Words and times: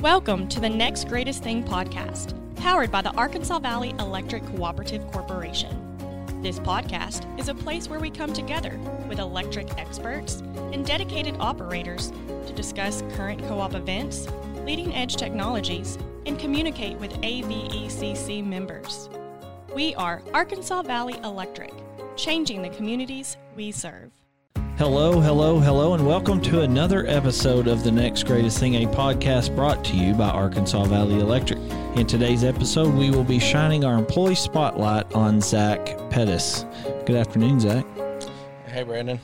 Welcome 0.00 0.46
to 0.50 0.60
the 0.60 0.70
Next 0.70 1.08
Greatest 1.08 1.42
Thing 1.42 1.64
podcast, 1.64 2.32
powered 2.54 2.92
by 2.92 3.02
the 3.02 3.10
Arkansas 3.14 3.58
Valley 3.58 3.90
Electric 3.98 4.46
Cooperative 4.46 5.04
Corporation. 5.10 5.76
This 6.40 6.60
podcast 6.60 7.26
is 7.36 7.48
a 7.48 7.54
place 7.54 7.88
where 7.88 7.98
we 7.98 8.08
come 8.08 8.32
together 8.32 8.78
with 9.08 9.18
electric 9.18 9.76
experts 9.76 10.40
and 10.72 10.86
dedicated 10.86 11.34
operators 11.40 12.12
to 12.46 12.52
discuss 12.52 13.02
current 13.16 13.40
co 13.48 13.58
op 13.58 13.74
events, 13.74 14.28
leading 14.64 14.94
edge 14.94 15.16
technologies, 15.16 15.98
and 16.26 16.38
communicate 16.38 16.96
with 16.98 17.20
AVECC 17.22 18.46
members. 18.46 19.10
We 19.74 19.96
are 19.96 20.22
Arkansas 20.32 20.82
Valley 20.82 21.18
Electric, 21.24 21.72
changing 22.14 22.62
the 22.62 22.68
communities 22.68 23.36
we 23.56 23.72
serve. 23.72 24.12
Hello, 24.78 25.20
hello, 25.20 25.58
hello, 25.58 25.94
and 25.94 26.06
welcome 26.06 26.40
to 26.42 26.60
another 26.60 27.04
episode 27.08 27.66
of 27.66 27.82
The 27.82 27.90
Next 27.90 28.22
Greatest 28.26 28.60
Thing, 28.60 28.76
a 28.76 28.86
podcast 28.86 29.52
brought 29.56 29.84
to 29.86 29.96
you 29.96 30.14
by 30.14 30.28
Arkansas 30.28 30.84
Valley 30.84 31.18
Electric. 31.18 31.58
In 31.96 32.06
today's 32.06 32.44
episode, 32.44 32.94
we 32.94 33.10
will 33.10 33.24
be 33.24 33.40
shining 33.40 33.84
our 33.84 33.98
employee 33.98 34.36
spotlight 34.36 35.12
on 35.16 35.40
Zach 35.40 35.84
Pettis. 36.10 36.64
Good 37.06 37.16
afternoon, 37.16 37.58
Zach. 37.58 37.84
Hey, 38.68 38.84
Brandon. 38.84 39.18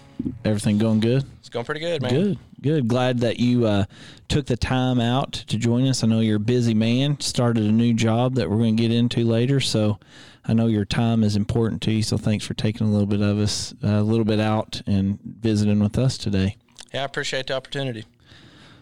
Everything 0.44 0.76
going 0.76 0.98
good? 0.98 1.24
It's 1.38 1.50
going 1.50 1.64
pretty 1.64 1.82
good, 1.82 2.02
man. 2.02 2.10
Good, 2.10 2.38
good. 2.60 2.88
Glad 2.88 3.20
that 3.20 3.38
you 3.38 3.64
uh, 3.64 3.84
took 4.26 4.46
the 4.46 4.56
time 4.56 4.98
out 4.98 5.34
to 5.34 5.56
join 5.56 5.86
us. 5.86 6.02
I 6.02 6.08
know 6.08 6.18
you're 6.18 6.38
a 6.38 6.40
busy 6.40 6.74
man, 6.74 7.20
started 7.20 7.62
a 7.62 7.70
new 7.70 7.94
job 7.94 8.34
that 8.34 8.50
we're 8.50 8.56
going 8.56 8.76
to 8.76 8.82
get 8.82 8.90
into 8.90 9.22
later, 9.22 9.60
so 9.60 10.00
I 10.46 10.52
know 10.52 10.66
your 10.66 10.84
time 10.84 11.24
is 11.24 11.36
important 11.36 11.80
to 11.82 11.92
you, 11.92 12.02
so 12.02 12.18
thanks 12.18 12.44
for 12.44 12.52
taking 12.52 12.86
a 12.86 12.90
little 12.90 13.06
bit 13.06 13.22
of 13.22 13.38
us, 13.38 13.72
uh, 13.82 13.88
a 13.88 14.02
little 14.02 14.26
bit 14.26 14.40
out 14.40 14.82
and 14.86 15.18
visiting 15.22 15.80
with 15.80 15.96
us 15.96 16.18
today. 16.18 16.56
Yeah, 16.92 17.02
I 17.02 17.04
appreciate 17.04 17.46
the 17.46 17.54
opportunity. 17.54 18.04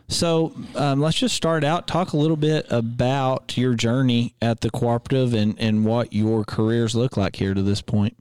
So 0.09 0.53
um, 0.75 1.01
let's 1.01 1.17
just 1.17 1.37
start 1.37 1.63
out. 1.63 1.87
Talk 1.87 2.13
a 2.13 2.17
little 2.17 2.37
bit 2.37 2.67
about 2.71 3.57
your 3.57 3.75
journey 3.75 4.35
at 4.43 4.61
the 4.61 4.71
cooperative 4.71 5.35
and, 5.35 5.55
and 5.59 5.85
what 5.85 6.13
your 6.13 6.45
careers 6.45 6.97
look 6.97 7.17
like 7.17 7.37
here 7.37 7.55
to 7.55 7.63
this 7.63 7.81
point. 7.81 8.17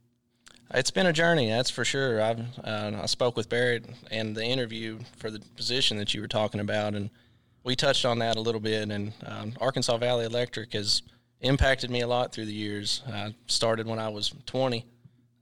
It's 0.73 0.91
been 0.91 1.07
a 1.07 1.13
journey, 1.13 1.49
that's 1.49 1.71
for 1.71 1.83
sure. 1.83 2.21
I've, 2.21 2.41
uh, 2.63 2.91
I 3.01 3.05
spoke 3.07 3.35
with 3.35 3.49
Barrett 3.49 3.85
in 4.11 4.35
the 4.35 4.45
interview 4.45 4.99
for 5.17 5.31
the 5.31 5.39
position 5.57 5.97
that 5.97 6.13
you 6.13 6.21
were 6.21 6.27
talking 6.27 6.61
about, 6.61 6.93
and 6.93 7.09
we 7.63 7.75
touched 7.75 8.05
on 8.05 8.19
that 8.19 8.37
a 8.37 8.39
little 8.39 8.61
bit. 8.61 8.89
And 8.89 9.13
um, 9.25 9.53
Arkansas 9.59 9.97
Valley 9.97 10.25
Electric 10.25 10.73
has– 10.73 11.01
impacted 11.41 11.89
me 11.89 12.01
a 12.01 12.07
lot 12.07 12.31
through 12.31 12.45
the 12.45 12.53
years. 12.53 13.01
I 13.11 13.35
started 13.47 13.87
when 13.87 13.99
I 13.99 14.09
was 14.09 14.33
20, 14.45 14.85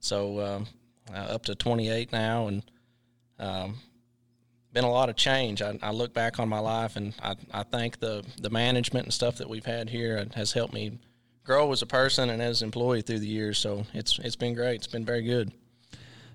so 0.00 0.40
um, 0.40 0.66
uh, 1.12 1.18
up 1.18 1.44
to 1.44 1.54
28 1.54 2.12
now, 2.12 2.48
and 2.48 2.62
um, 3.38 3.76
been 4.72 4.84
a 4.84 4.90
lot 4.90 5.08
of 5.08 5.16
change. 5.16 5.62
I, 5.62 5.78
I, 5.82 5.90
look 5.90 6.12
back 6.12 6.38
on 6.38 6.48
my 6.48 6.58
life, 6.58 6.96
and 6.96 7.14
I, 7.22 7.36
I 7.52 7.62
think 7.64 7.98
the 7.98 8.24
the 8.40 8.50
management 8.50 9.06
and 9.06 9.14
stuff 9.14 9.36
that 9.36 9.48
we've 9.48 9.64
had 9.64 9.88
here 9.88 10.26
has 10.34 10.52
helped 10.52 10.74
me 10.74 10.98
grow 11.44 11.72
as 11.72 11.82
a 11.82 11.86
person 11.86 12.30
and 12.30 12.40
as 12.40 12.62
an 12.62 12.66
employee 12.66 13.02
through 13.02 13.20
the 13.20 13.26
years. 13.26 13.58
So 13.58 13.84
it's 13.94 14.18
it's 14.20 14.36
been 14.36 14.54
great. 14.54 14.76
It's 14.76 14.86
been 14.86 15.04
very 15.04 15.22
good. 15.22 15.52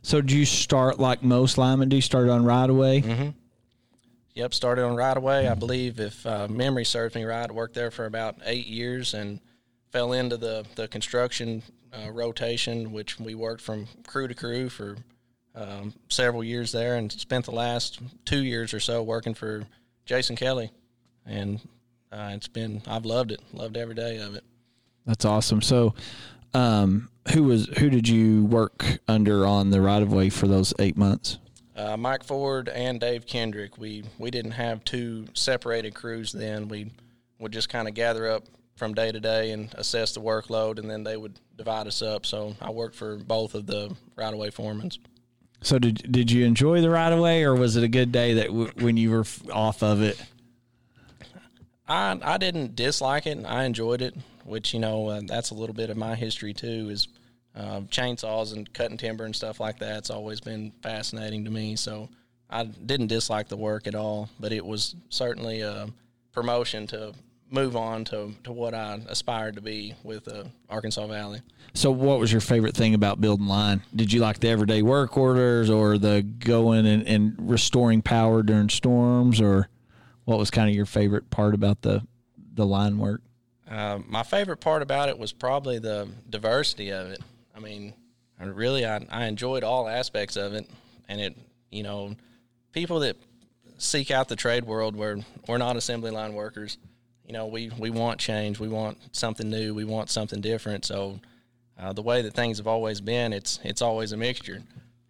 So 0.02 0.22
do 0.22 0.38
you 0.38 0.46
start 0.46 1.00
like 1.00 1.24
most 1.24 1.58
linemen? 1.58 1.90
Do 1.90 1.96
you 1.96 2.02
start 2.02 2.30
on 2.30 2.46
right 2.46 2.70
away? 2.70 3.02
Mm-hmm. 3.02 3.30
Yep, 4.36 4.54
started 4.54 4.84
on 4.84 4.96
right 4.98 5.16
away. 5.16 5.48
I 5.48 5.56
believe 5.56 6.00
if 6.00 6.26
uh, 6.26 6.50
memory 6.50 6.84
serves 6.84 7.16
me 7.16 7.24
right, 7.24 7.50
I 7.50 7.54
worked 7.54 7.74
there 7.74 7.90
for 7.90 8.06
about 8.06 8.36
eight 8.46 8.68
years 8.68 9.14
and 9.14 9.40
fell 9.96 10.12
into 10.12 10.36
the 10.36 10.66
the 10.76 10.90
construction 10.90 11.64
uh, 11.94 12.12
rotation, 12.12 12.92
which 12.92 13.18
we 13.18 13.34
worked 13.34 13.62
from 13.62 13.88
crew 14.06 14.28
to 14.28 14.34
crew 14.34 14.68
for 14.68 14.98
um, 15.56 15.94
several 16.10 16.44
years 16.44 16.74
there, 16.74 16.98
and 16.98 17.10
spent 17.14 17.46
the 17.46 17.52
last 17.52 18.02
two 18.26 18.44
years 18.44 18.74
or 18.74 18.82
so 18.82 19.02
working 19.02 19.34
for 19.34 19.64
Jason 20.06 20.36
Kelly, 20.36 20.70
and 21.26 21.62
uh, 22.12 22.32
it's 22.34 22.50
been 22.50 22.82
I've 22.86 23.06
loved 23.06 23.32
it, 23.32 23.40
loved 23.54 23.78
every 23.78 23.96
day 23.96 24.18
of 24.18 24.36
it. 24.36 24.44
That's 25.06 25.24
awesome. 25.24 25.62
So, 25.62 25.96
um, 26.54 27.08
who 27.32 27.46
was 27.46 27.68
who 27.78 27.90
did 27.90 28.10
you 28.10 28.44
work 28.44 29.00
under 29.08 29.48
on 29.48 29.70
the 29.70 29.80
right 29.80 30.02
of 30.02 30.12
way 30.12 30.30
for 30.30 30.50
those 30.50 30.74
eight 30.78 30.98
months? 30.98 31.38
Uh, 31.74 31.96
Mike 31.96 32.26
Ford 32.26 32.68
and 32.68 33.00
Dave 33.00 33.26
Kendrick. 33.26 33.78
We 33.78 34.04
we 34.18 34.30
didn't 34.30 34.52
have 34.52 34.84
two 34.84 35.28
separated 35.36 35.96
crews 35.96 36.34
then. 36.34 36.68
We 36.68 36.92
would 37.40 37.54
just 37.54 37.70
kind 37.70 37.88
of 37.88 37.94
gather 37.94 38.30
up 38.30 38.44
from 38.76 38.94
day 38.94 39.12
to 39.12 39.20
day 39.20 39.52
and 39.52 39.74
assess 39.76 40.14
the 40.14 40.22
workload, 40.22 40.80
and 40.80 40.90
then 40.90 41.04
they 41.04 41.18
would 41.18 41.40
divide 41.58 41.88
us 41.88 42.02
up. 42.02 42.26
So 42.26 42.56
I 42.62 42.70
worked 42.70 42.96
for 42.96 43.18
both 43.18 43.56
of 43.56 43.66
the 43.66 43.96
right 44.16 44.34
of 44.34 44.40
way 44.40 44.50
foremans. 44.50 45.00
So 45.62 45.80
did 45.80 46.12
did 46.12 46.30
you 46.30 46.46
enjoy 46.46 46.82
the 46.82 46.90
right 46.90 47.12
of 47.12 47.20
way, 47.20 47.44
or 47.44 47.56
was 47.56 47.76
it 47.76 47.84
a 47.84 47.88
good 47.88 48.12
day 48.12 48.36
that 48.36 48.48
w- 48.48 48.72
when 48.80 48.98
you 48.98 49.12
were 49.12 49.26
off 49.52 49.82
of 49.82 50.02
it? 50.02 50.22
I 51.88 52.20
I 52.22 52.38
didn't 52.38 52.76
dislike 52.76 53.26
it. 53.26 53.44
I 53.46 53.64
enjoyed 53.64 54.02
it, 54.02 54.16
which 54.44 54.74
you 54.74 54.80
know 54.80 55.08
uh, 55.08 55.22
that's 55.26 55.52
a 55.52 55.56
little 55.56 55.76
bit 55.76 55.90
of 55.90 55.98
my 55.98 56.16
history 56.16 56.54
too. 56.54 56.90
Is 56.90 57.08
uh, 57.56 57.82
chainsaws 57.90 58.54
and 58.54 58.72
cutting 58.74 58.98
timber 58.98 59.24
and 59.24 59.36
stuff 59.36 59.60
like 59.60 59.80
that. 59.80 60.00
It's 60.00 60.10
always 60.10 60.42
been 60.42 60.72
fascinating 60.84 61.46
to 61.46 61.52
me. 61.52 61.76
So 61.78 62.10
I 62.50 62.66
didn't 62.66 63.08
dislike 63.08 63.48
the 63.48 63.58
work 63.58 63.88
at 63.88 63.96
all, 63.96 64.30
but 64.40 64.52
it 64.52 64.66
was 64.66 64.96
certainly 65.10 65.62
a 65.62 65.88
promotion 66.34 66.86
to 66.88 67.14
move 67.50 67.76
on 67.76 68.04
to, 68.06 68.34
to 68.44 68.52
what 68.52 68.74
I 68.74 69.00
aspired 69.08 69.56
to 69.56 69.62
be 69.62 69.94
with 70.04 70.28
uh, 70.28 70.46
Arkansas 70.70 71.06
Valley. 71.08 71.42
So, 71.74 71.92
what 71.92 72.20
was 72.20 72.32
your 72.32 72.42
favorite 72.42 72.76
thing 72.76 72.94
about 72.94 73.22
building 73.22 73.48
line? 73.48 73.82
Did 73.96 74.12
you 74.12 74.22
like 74.22 74.40
the 74.40 74.50
everyday 74.50 74.82
work 74.82 75.18
orders, 75.18 75.70
or 75.70 75.98
the 75.98 76.22
going 76.22 76.86
and, 76.86 77.06
and 77.08 77.36
restoring 77.38 78.02
power 78.02 78.44
during 78.44 78.70
storms, 78.70 79.42
or 79.42 79.68
what 80.26 80.40
was 80.40 80.50
kind 80.50 80.70
of 80.70 80.76
your 80.76 80.86
favorite 80.86 81.30
part 81.30 81.54
about 81.54 81.82
the 81.82 82.06
the 82.54 82.66
line 82.66 82.98
work? 82.98 83.22
Uh, 83.70 84.00
my 84.08 84.24
favorite 84.24 84.58
part 84.58 84.82
about 84.82 85.10
it 85.10 85.18
was 85.18 85.34
probably 85.34 85.80
the 85.80 86.08
diversity 86.30 86.92
of 86.92 87.08
it. 87.08 87.22
I 87.56 87.60
mean, 87.60 87.94
really, 88.40 88.86
I, 88.86 89.06
I 89.10 89.26
enjoyed 89.26 89.64
all 89.64 89.88
aspects 89.88 90.36
of 90.36 90.54
it, 90.54 90.70
and 91.10 91.20
it, 91.20 91.38
you 91.72 91.84
know, 91.84 92.16
people 92.72 93.00
that 93.02 93.18
seek 93.78 94.12
out 94.12 94.30
the 94.30 94.36
trade 94.36 94.64
world 94.64 94.96
where 94.96 95.18
we're 95.48 95.58
not 95.58 95.76
assembly 95.76 96.12
line 96.12 96.34
workers 96.34 96.78
you 97.26 97.34
know, 97.34 97.48
we, 97.48 97.72
we 97.78 97.90
want 97.90 98.20
change. 98.20 98.60
We 98.60 98.68
want 98.68 98.98
something 99.12 99.50
new. 99.50 99.74
We 99.74 99.84
want 99.84 100.10
something 100.10 100.42
different. 100.42 100.86
So 100.86 101.20
uh, 101.78 101.94
the 101.94 102.02
way 102.02 102.22
that 102.22 102.34
things 102.34 102.58
have 102.58 102.68
always 102.68 103.02
been, 103.02 103.34
it's 103.34 103.60
it's 103.64 103.82
always 103.82 104.12
a 104.12 104.18
mixture. 104.18 104.62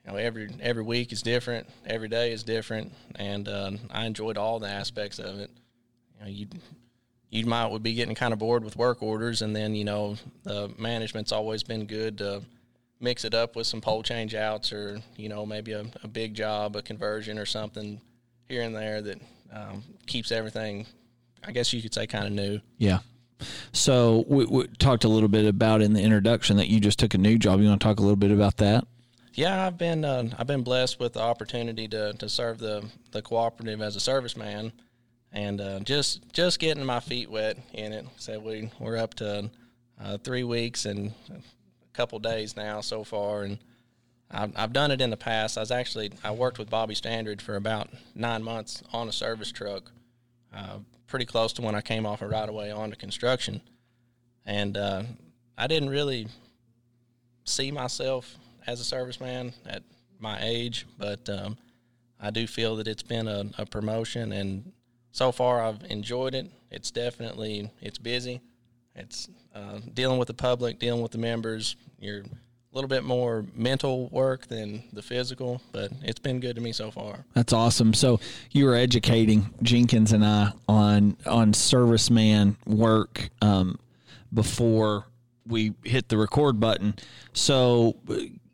You 0.06 0.12
know, 0.12 0.18
every 0.18 0.50
every 0.62 0.84
week 0.84 1.12
is 1.12 1.22
different. 1.22 1.68
Every 1.86 2.08
day 2.08 2.32
is 2.32 2.44
different, 2.44 2.94
and 3.16 3.48
uh, 3.48 3.72
I 3.92 4.06
enjoyed 4.06 4.38
all 4.38 4.60
the 4.60 4.68
aspects 4.68 5.20
of 5.20 5.40
it. 5.40 5.52
You 6.16 6.24
know, 6.24 6.30
you 6.32 6.48
you 7.30 7.46
might 7.46 7.68
would 7.68 7.84
be 7.84 7.94
getting 7.94 8.16
kind 8.16 8.34
of 8.34 8.40
bored 8.40 8.64
with 8.64 8.78
work 8.78 9.04
orders, 9.04 9.42
and 9.42 9.56
then 9.56 9.76
you 9.76 9.84
know 9.84 10.16
the 10.44 10.72
management's 10.78 11.32
always 11.32 11.64
been 11.64 11.86
good 11.86 12.18
to 12.20 12.42
mix 13.00 13.26
it 13.26 13.34
up 13.34 13.56
with 13.56 13.68
some 13.68 13.82
pole 13.82 14.02
change 14.02 14.34
outs, 14.34 14.72
or 14.72 15.00
you 15.18 15.30
know 15.30 15.46
maybe 15.46 15.74
a, 15.74 15.86
a 16.04 16.08
big 16.08 16.34
job, 16.34 16.76
a 16.76 16.82
conversion, 16.82 17.38
or 17.38 17.46
something 17.46 18.00
here 18.48 18.62
and 18.62 18.76
there 18.76 19.02
that 19.02 19.20
um, 19.52 19.84
keeps 20.08 20.32
everything 20.32 20.86
I 21.44 21.52
guess 21.52 21.74
you 21.74 21.82
could 21.82 21.94
say 21.94 22.08
kind 22.08 22.26
of 22.26 22.32
new. 22.34 22.60
Yeah. 22.78 23.00
So 23.74 24.26
we, 24.28 24.46
we, 24.46 24.68
talked 24.80 25.04
a 25.04 25.10
little 25.10 25.30
bit 25.30 25.46
about 25.46 25.82
in 25.82 25.94
the 25.94 26.02
introduction 26.02 26.58
that 26.58 26.70
you 26.70 26.80
just 26.80 27.00
took 27.00 27.14
a 27.14 27.18
new 27.18 27.38
job. 27.38 27.60
You 27.60 27.68
want 27.68 27.82
to 27.82 27.88
talk 27.88 28.00
a 28.00 28.02
little 28.02 28.16
bit 28.16 28.32
about 28.32 28.58
that? 28.58 28.86
Yeah, 29.34 29.68
I've 29.68 29.78
been 29.78 30.06
uh, 30.06 30.30
I've 30.38 30.48
been 30.48 30.64
blessed 30.64 31.00
with 31.00 31.14
the 31.14 31.20
opportunity 31.20 31.90
to, 31.90 32.14
to 32.14 32.30
serve 32.30 32.58
the, 32.58 32.86
the 33.12 33.22
cooperative 33.22 33.82
as 33.82 33.98
a 33.98 34.00
serviceman, 34.00 34.72
and 35.34 35.60
uh, 35.60 35.80
just 35.82 36.32
just 36.32 36.58
getting 36.60 36.86
my 36.86 37.02
feet 37.02 37.30
wet 37.30 37.58
in 37.74 37.92
it. 37.92 38.06
So 38.16 38.40
we 38.40 38.72
we're 38.80 38.96
up 38.96 39.14
to 39.16 39.52
uh, 40.02 40.18
three 40.20 40.44
weeks 40.44 40.86
and 40.86 41.14
a 41.30 41.42
couple 41.94 42.18
days 42.20 42.56
now 42.56 42.80
so 42.80 43.04
far, 43.04 43.44
and 43.44 43.60
I've, 44.32 44.54
I've 44.56 44.74
done 44.74 44.92
it 44.92 45.02
in 45.02 45.10
the 45.10 45.18
past. 45.18 45.58
I 45.58 45.62
was 45.62 45.72
actually 45.72 46.14
I 46.24 46.32
worked 46.32 46.58
with 46.58 46.70
Bobby 46.70 46.96
Standard 46.96 47.42
for 47.42 47.58
about 47.58 47.90
nine 48.16 48.42
months 48.42 48.84
on 48.94 49.10
a 49.10 49.12
service 49.12 49.52
truck. 49.52 49.92
Uh, 50.56 50.80
pretty 51.08 51.26
close 51.26 51.54
to 51.54 51.62
when 51.62 51.76
I 51.76 51.82
came 51.82 52.06
off 52.06 52.22
a 52.22 52.28
right 52.28 52.48
away 52.48 52.72
onto 52.72 52.96
construction, 52.96 53.62
and 54.46 54.78
uh, 54.78 55.04
I 55.58 55.68
didn't 55.68 55.90
really 55.90 56.28
see 57.44 57.72
myself 57.72 58.36
as 58.66 58.80
a 58.82 58.96
serviceman 58.96 59.54
at 59.66 59.84
my 60.20 60.40
age, 60.42 60.88
but 60.98 61.28
um, 61.30 61.58
I 62.20 62.32
do 62.32 62.48
feel 62.48 62.78
that 62.78 62.88
it's 62.88 63.04
been 63.04 63.28
a, 63.28 63.46
a, 63.58 63.66
promotion, 63.66 64.32
and 64.32 64.72
so 65.12 65.32
far 65.32 65.62
I've 65.62 65.84
enjoyed 65.90 66.34
it. 66.34 66.50
It's 66.72 66.90
definitely 66.90 67.70
it's 67.82 67.98
busy. 67.98 68.42
It's 68.96 69.28
uh, 69.54 69.80
dealing 69.94 70.18
with 70.18 70.28
the 70.30 70.34
public, 70.34 70.80
dealing 70.80 71.02
with 71.02 71.12
the 71.12 71.18
members. 71.18 71.76
You're 72.00 72.24
little 72.76 72.90
bit 72.90 73.04
more 73.04 73.46
mental 73.56 74.10
work 74.10 74.48
than 74.48 74.84
the 74.92 75.02
physical, 75.02 75.62
but 75.72 75.92
it's 76.04 76.20
been 76.20 76.40
good 76.40 76.56
to 76.58 76.62
me 76.62 76.74
so 76.74 76.92
far. 76.92 77.26
That's 77.34 77.54
awesome. 77.54 77.94
So 77.94 78.20
you 78.52 78.66
were 78.66 78.76
educating 78.76 79.54
Jenkins 79.64 80.12
and 80.12 80.26
I 80.26 80.52
on 80.68 81.18
on 81.26 81.54
serviceman 81.54 82.58
work 82.66 83.30
um, 83.42 83.80
before 84.34 85.06
we 85.48 85.74
hit 85.84 86.10
the 86.10 86.18
record 86.18 86.60
button. 86.60 86.96
So, 87.34 87.96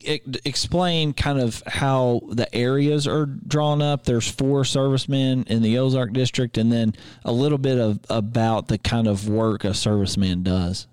it, 0.02 0.42
explain 0.46 1.14
kind 1.14 1.40
of 1.40 1.62
how 1.68 2.22
the 2.30 2.54
areas 2.56 3.08
are 3.08 3.26
drawn 3.26 3.82
up. 3.82 4.04
There's 4.04 4.30
four 4.30 4.66
servicemen 4.66 5.44
in 5.44 5.62
the 5.62 5.78
Ozark 5.78 6.12
district, 6.14 6.58
and 6.58 6.72
then 6.72 6.96
a 7.24 7.32
little 7.32 7.60
bit 7.60 7.78
of 7.78 8.00
about 8.10 8.68
the 8.68 8.78
kind 8.78 9.08
of 9.08 9.30
work 9.30 9.64
a 9.64 9.70
serviceman 9.70 10.44
does. 10.44 10.88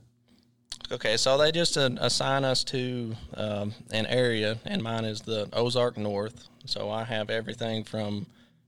Okay, 0.90 1.18
so 1.18 1.36
they 1.36 1.52
just 1.52 1.76
uh, 1.76 1.90
assign 1.98 2.44
us 2.44 2.64
to 2.64 3.14
um, 3.34 3.74
an 3.90 4.06
area, 4.06 4.58
and 4.64 4.82
mine 4.82 5.04
is 5.04 5.20
the 5.20 5.46
Ozark 5.52 5.98
North. 5.98 6.48
So 6.64 6.88
I 6.88 7.04
have 7.04 7.28
everything 7.28 7.84
from 7.84 8.24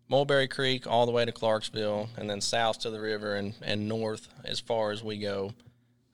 Mulberry 0.07 0.47
Creek 0.47 0.87
all 0.87 1.07
the 1.07 1.13
way 1.13 1.25
to 1.25 1.33
Clarksville, 1.33 2.11
and 2.19 2.29
then 2.29 2.43
south 2.43 2.81
to 2.81 2.91
the 2.91 3.01
river 3.01 3.37
and, 3.37 3.55
and 3.63 3.89
north 3.89 4.29
as 4.45 4.61
far 4.61 4.91
as 4.91 5.03
we 5.03 5.17
go. 5.17 5.55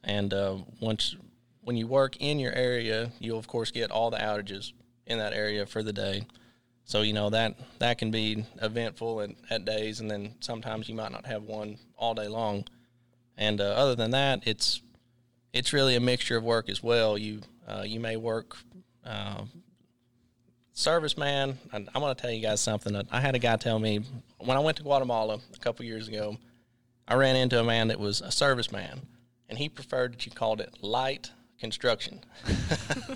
And 0.05 0.33
uh, 0.33 0.59
once 0.81 1.17
when 1.63 1.77
you 1.77 1.89
work 1.89 2.17
in 2.21 2.39
your 2.39 2.53
area, 2.53 3.11
you'll 3.19 3.41
of 3.41 3.49
course 3.49 3.73
get 3.73 3.91
all 3.91 4.11
the 4.11 4.19
outages 4.19 4.73
in 5.07 5.19
that 5.19 5.33
area 5.33 5.67
for 5.67 5.83
the 5.83 5.93
day. 5.93 6.25
So 6.85 7.03
you 7.03 7.15
know 7.15 7.31
that 7.31 7.57
that 7.81 7.99
can 7.99 8.13
be 8.13 8.45
eventful 8.63 9.23
at, 9.23 9.31
at 9.51 9.65
days, 9.65 9.99
and 9.99 10.09
then 10.09 10.37
sometimes 10.39 10.89
you 10.89 10.95
might 10.95 11.11
not 11.11 11.27
have 11.27 11.43
one 11.43 11.79
all 11.97 12.15
day 12.15 12.29
long. 12.29 12.65
And 13.37 13.61
uh, 13.61 13.65
other 13.65 13.97
than 13.97 14.13
that, 14.13 14.47
it's 14.47 14.83
it's 15.57 15.73
really 15.73 15.97
a 15.97 16.01
mixture 16.01 16.37
of 16.37 16.45
work 16.45 16.69
as 16.69 16.83
well. 16.83 17.17
You 17.17 17.41
uh, 17.67 17.85
you 17.87 17.99
may 17.99 18.17
work 18.17 18.57
uh, 19.05 19.43
serviceman. 20.75 21.57
I'm 21.73 21.87
going 21.95 22.15
to 22.15 22.21
tell 22.21 22.31
you 22.31 22.43
guys 22.43 22.61
something. 22.61 23.01
I 23.11 23.21
had 23.21 23.35
a 23.35 23.39
guy 23.39 23.57
tell 23.57 23.79
me 23.79 24.03
when 24.39 24.57
I 24.57 24.61
went 24.61 24.77
to 24.77 24.83
Guatemala 24.83 25.41
a 25.55 25.59
couple 25.59 25.85
years 25.85 26.09
ago. 26.09 26.37
I 27.09 27.15
ran 27.15 27.37
into 27.37 27.59
a 27.59 27.65
man 27.65 27.89
that 27.89 27.99
was 27.99 28.21
a 28.21 28.29
serviceman, 28.29 29.01
and 29.49 29.59
he 29.59 29.69
preferred 29.69 30.15
that 30.15 30.27
you 30.27 30.33
called 30.33 30.61
it 30.61 30.77
light 30.83 31.31
construction. 31.59 32.21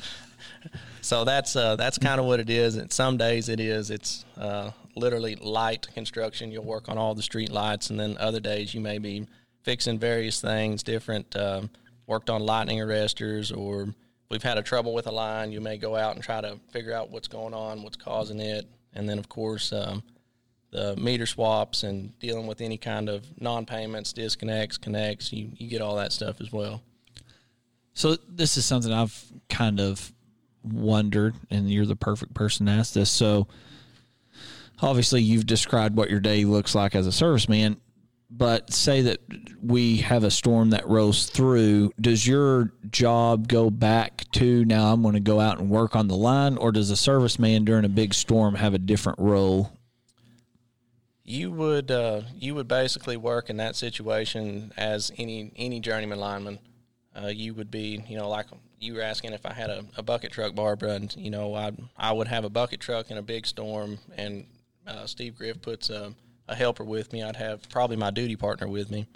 so 1.00 1.24
that's 1.24 1.54
uh, 1.56 1.76
that's 1.76 1.98
kind 1.98 2.20
of 2.20 2.26
what 2.26 2.40
it 2.40 2.48
is. 2.48 2.76
And 2.76 2.90
some 2.90 3.16
days 3.16 3.48
it 3.48 3.60
is. 3.60 3.90
It's 3.90 4.24
uh, 4.38 4.70
literally 4.96 5.36
light 5.36 5.88
construction. 5.92 6.50
You'll 6.50 6.64
work 6.64 6.88
on 6.88 6.98
all 6.98 7.14
the 7.14 7.22
street 7.22 7.50
lights, 7.50 7.90
and 7.90 8.00
then 8.00 8.16
other 8.18 8.40
days 8.40 8.72
you 8.72 8.80
may 8.80 8.98
be 8.98 9.26
fixing 9.62 9.98
various 9.98 10.40
things, 10.40 10.82
different. 10.82 11.36
Um, 11.36 11.70
worked 12.10 12.28
on 12.28 12.42
lightning 12.42 12.78
arresters, 12.80 13.56
or 13.56 13.94
we've 14.28 14.42
had 14.42 14.58
a 14.58 14.62
trouble 14.62 14.92
with 14.92 15.06
a 15.06 15.10
line. 15.10 15.50
You 15.50 15.62
may 15.62 15.78
go 15.78 15.96
out 15.96 16.14
and 16.14 16.22
try 16.22 16.42
to 16.42 16.58
figure 16.70 16.92
out 16.92 17.10
what's 17.10 17.28
going 17.28 17.54
on, 17.54 17.82
what's 17.82 17.96
causing 17.96 18.40
it, 18.40 18.66
and 18.92 19.08
then 19.08 19.18
of 19.18 19.30
course. 19.30 19.72
Um, 19.72 20.02
the 20.72 20.96
meter 20.96 21.26
swaps 21.26 21.82
and 21.82 22.16
dealing 22.20 22.46
with 22.46 22.60
any 22.60 22.78
kind 22.78 23.08
of 23.08 23.26
non-payments, 23.40 24.12
disconnects, 24.12 24.78
connects, 24.78 25.32
you, 25.32 25.50
you 25.56 25.68
get 25.68 25.80
all 25.80 25.96
that 25.96 26.12
stuff 26.12 26.40
as 26.40 26.52
well. 26.52 26.80
So 27.92 28.16
this 28.28 28.56
is 28.56 28.64
something 28.66 28.92
I've 28.92 29.20
kind 29.48 29.80
of 29.80 30.12
wondered, 30.62 31.34
and 31.50 31.68
you're 31.68 31.86
the 31.86 31.96
perfect 31.96 32.34
person 32.34 32.66
to 32.66 32.72
ask 32.72 32.92
this. 32.92 33.10
So 33.10 33.48
obviously, 34.80 35.22
you've 35.22 35.46
described 35.46 35.96
what 35.96 36.08
your 36.08 36.20
day 36.20 36.44
looks 36.44 36.74
like 36.74 36.94
as 36.94 37.06
a 37.06 37.10
serviceman, 37.10 37.78
but 38.30 38.72
say 38.72 39.02
that 39.02 39.18
we 39.62 39.98
have 39.98 40.24
a 40.24 40.30
storm 40.30 40.70
that 40.70 40.86
rolls 40.88 41.28
through. 41.28 41.92
Does 42.00 42.26
your 42.26 42.72
job 42.90 43.48
go 43.48 43.70
back 43.70 44.24
to 44.32 44.64
now? 44.64 44.92
I'm 44.92 45.02
going 45.02 45.14
to 45.14 45.20
go 45.20 45.40
out 45.40 45.58
and 45.58 45.68
work 45.68 45.96
on 45.96 46.08
the 46.08 46.16
line, 46.16 46.56
or 46.56 46.72
does 46.72 46.90
a 46.90 46.94
serviceman 46.94 47.64
during 47.64 47.84
a 47.84 47.88
big 47.88 48.14
storm 48.14 48.54
have 48.54 48.74
a 48.74 48.78
different 48.78 49.18
role? 49.18 49.72
You 51.24 51.50
would 51.52 51.90
uh, 51.90 52.22
you 52.36 52.54
would 52.56 52.66
basically 52.66 53.16
work 53.16 53.50
in 53.50 53.56
that 53.58 53.76
situation 53.76 54.72
as 54.76 55.12
any 55.16 55.52
any 55.56 55.80
journeyman 55.80 56.18
lineman 56.18 56.58
uh, 57.16 57.28
you 57.28 57.54
would 57.54 57.70
be, 57.70 58.02
you 58.08 58.16
know, 58.16 58.28
like 58.28 58.46
you 58.78 58.94
were 58.94 59.02
asking 59.02 59.32
if 59.32 59.44
I 59.44 59.52
had 59.52 59.70
a, 59.70 59.84
a, 59.96 60.02
bucket 60.02 60.32
truck, 60.32 60.54
Barbara, 60.54 60.92
and 60.92 61.14
you 61.16 61.30
know, 61.30 61.54
I 61.54 61.72
I 61.96 62.12
would 62.12 62.28
have 62.28 62.44
a 62.44 62.50
bucket 62.50 62.80
truck 62.80 63.10
in 63.10 63.16
a 63.18 63.22
big 63.22 63.46
storm, 63.46 63.98
and 64.16 64.46
uh, 64.86 65.06
Steve 65.06 65.36
Griff 65.36 65.60
puts 65.60 65.90
a, 65.90 66.14
a, 66.50 66.54
helper 66.54 66.84
with 66.84 67.12
me. 67.12 67.22
I'd 67.22 67.36
have 67.36 67.68
probably 67.68 67.96
my 67.96 68.10
duty 68.10 68.36
partner 68.36 68.68
with 68.68 68.90
me, 68.90 69.06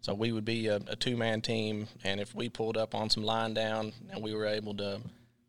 so 0.00 0.14
we 0.14 0.32
would 0.32 0.44
be 0.44 0.66
a, 0.68 0.76
a 0.88 0.96
two 0.96 1.16
man 1.16 1.40
team. 1.40 1.88
And 2.04 2.20
if 2.20 2.34
we 2.34 2.48
pulled 2.48 2.76
up 2.76 2.94
on 2.94 3.10
some 3.10 3.22
line 3.22 3.54
down 3.54 3.92
and 4.10 4.22
we 4.22 4.34
were 4.34 4.46
able 4.46 4.74
to 4.74 5.00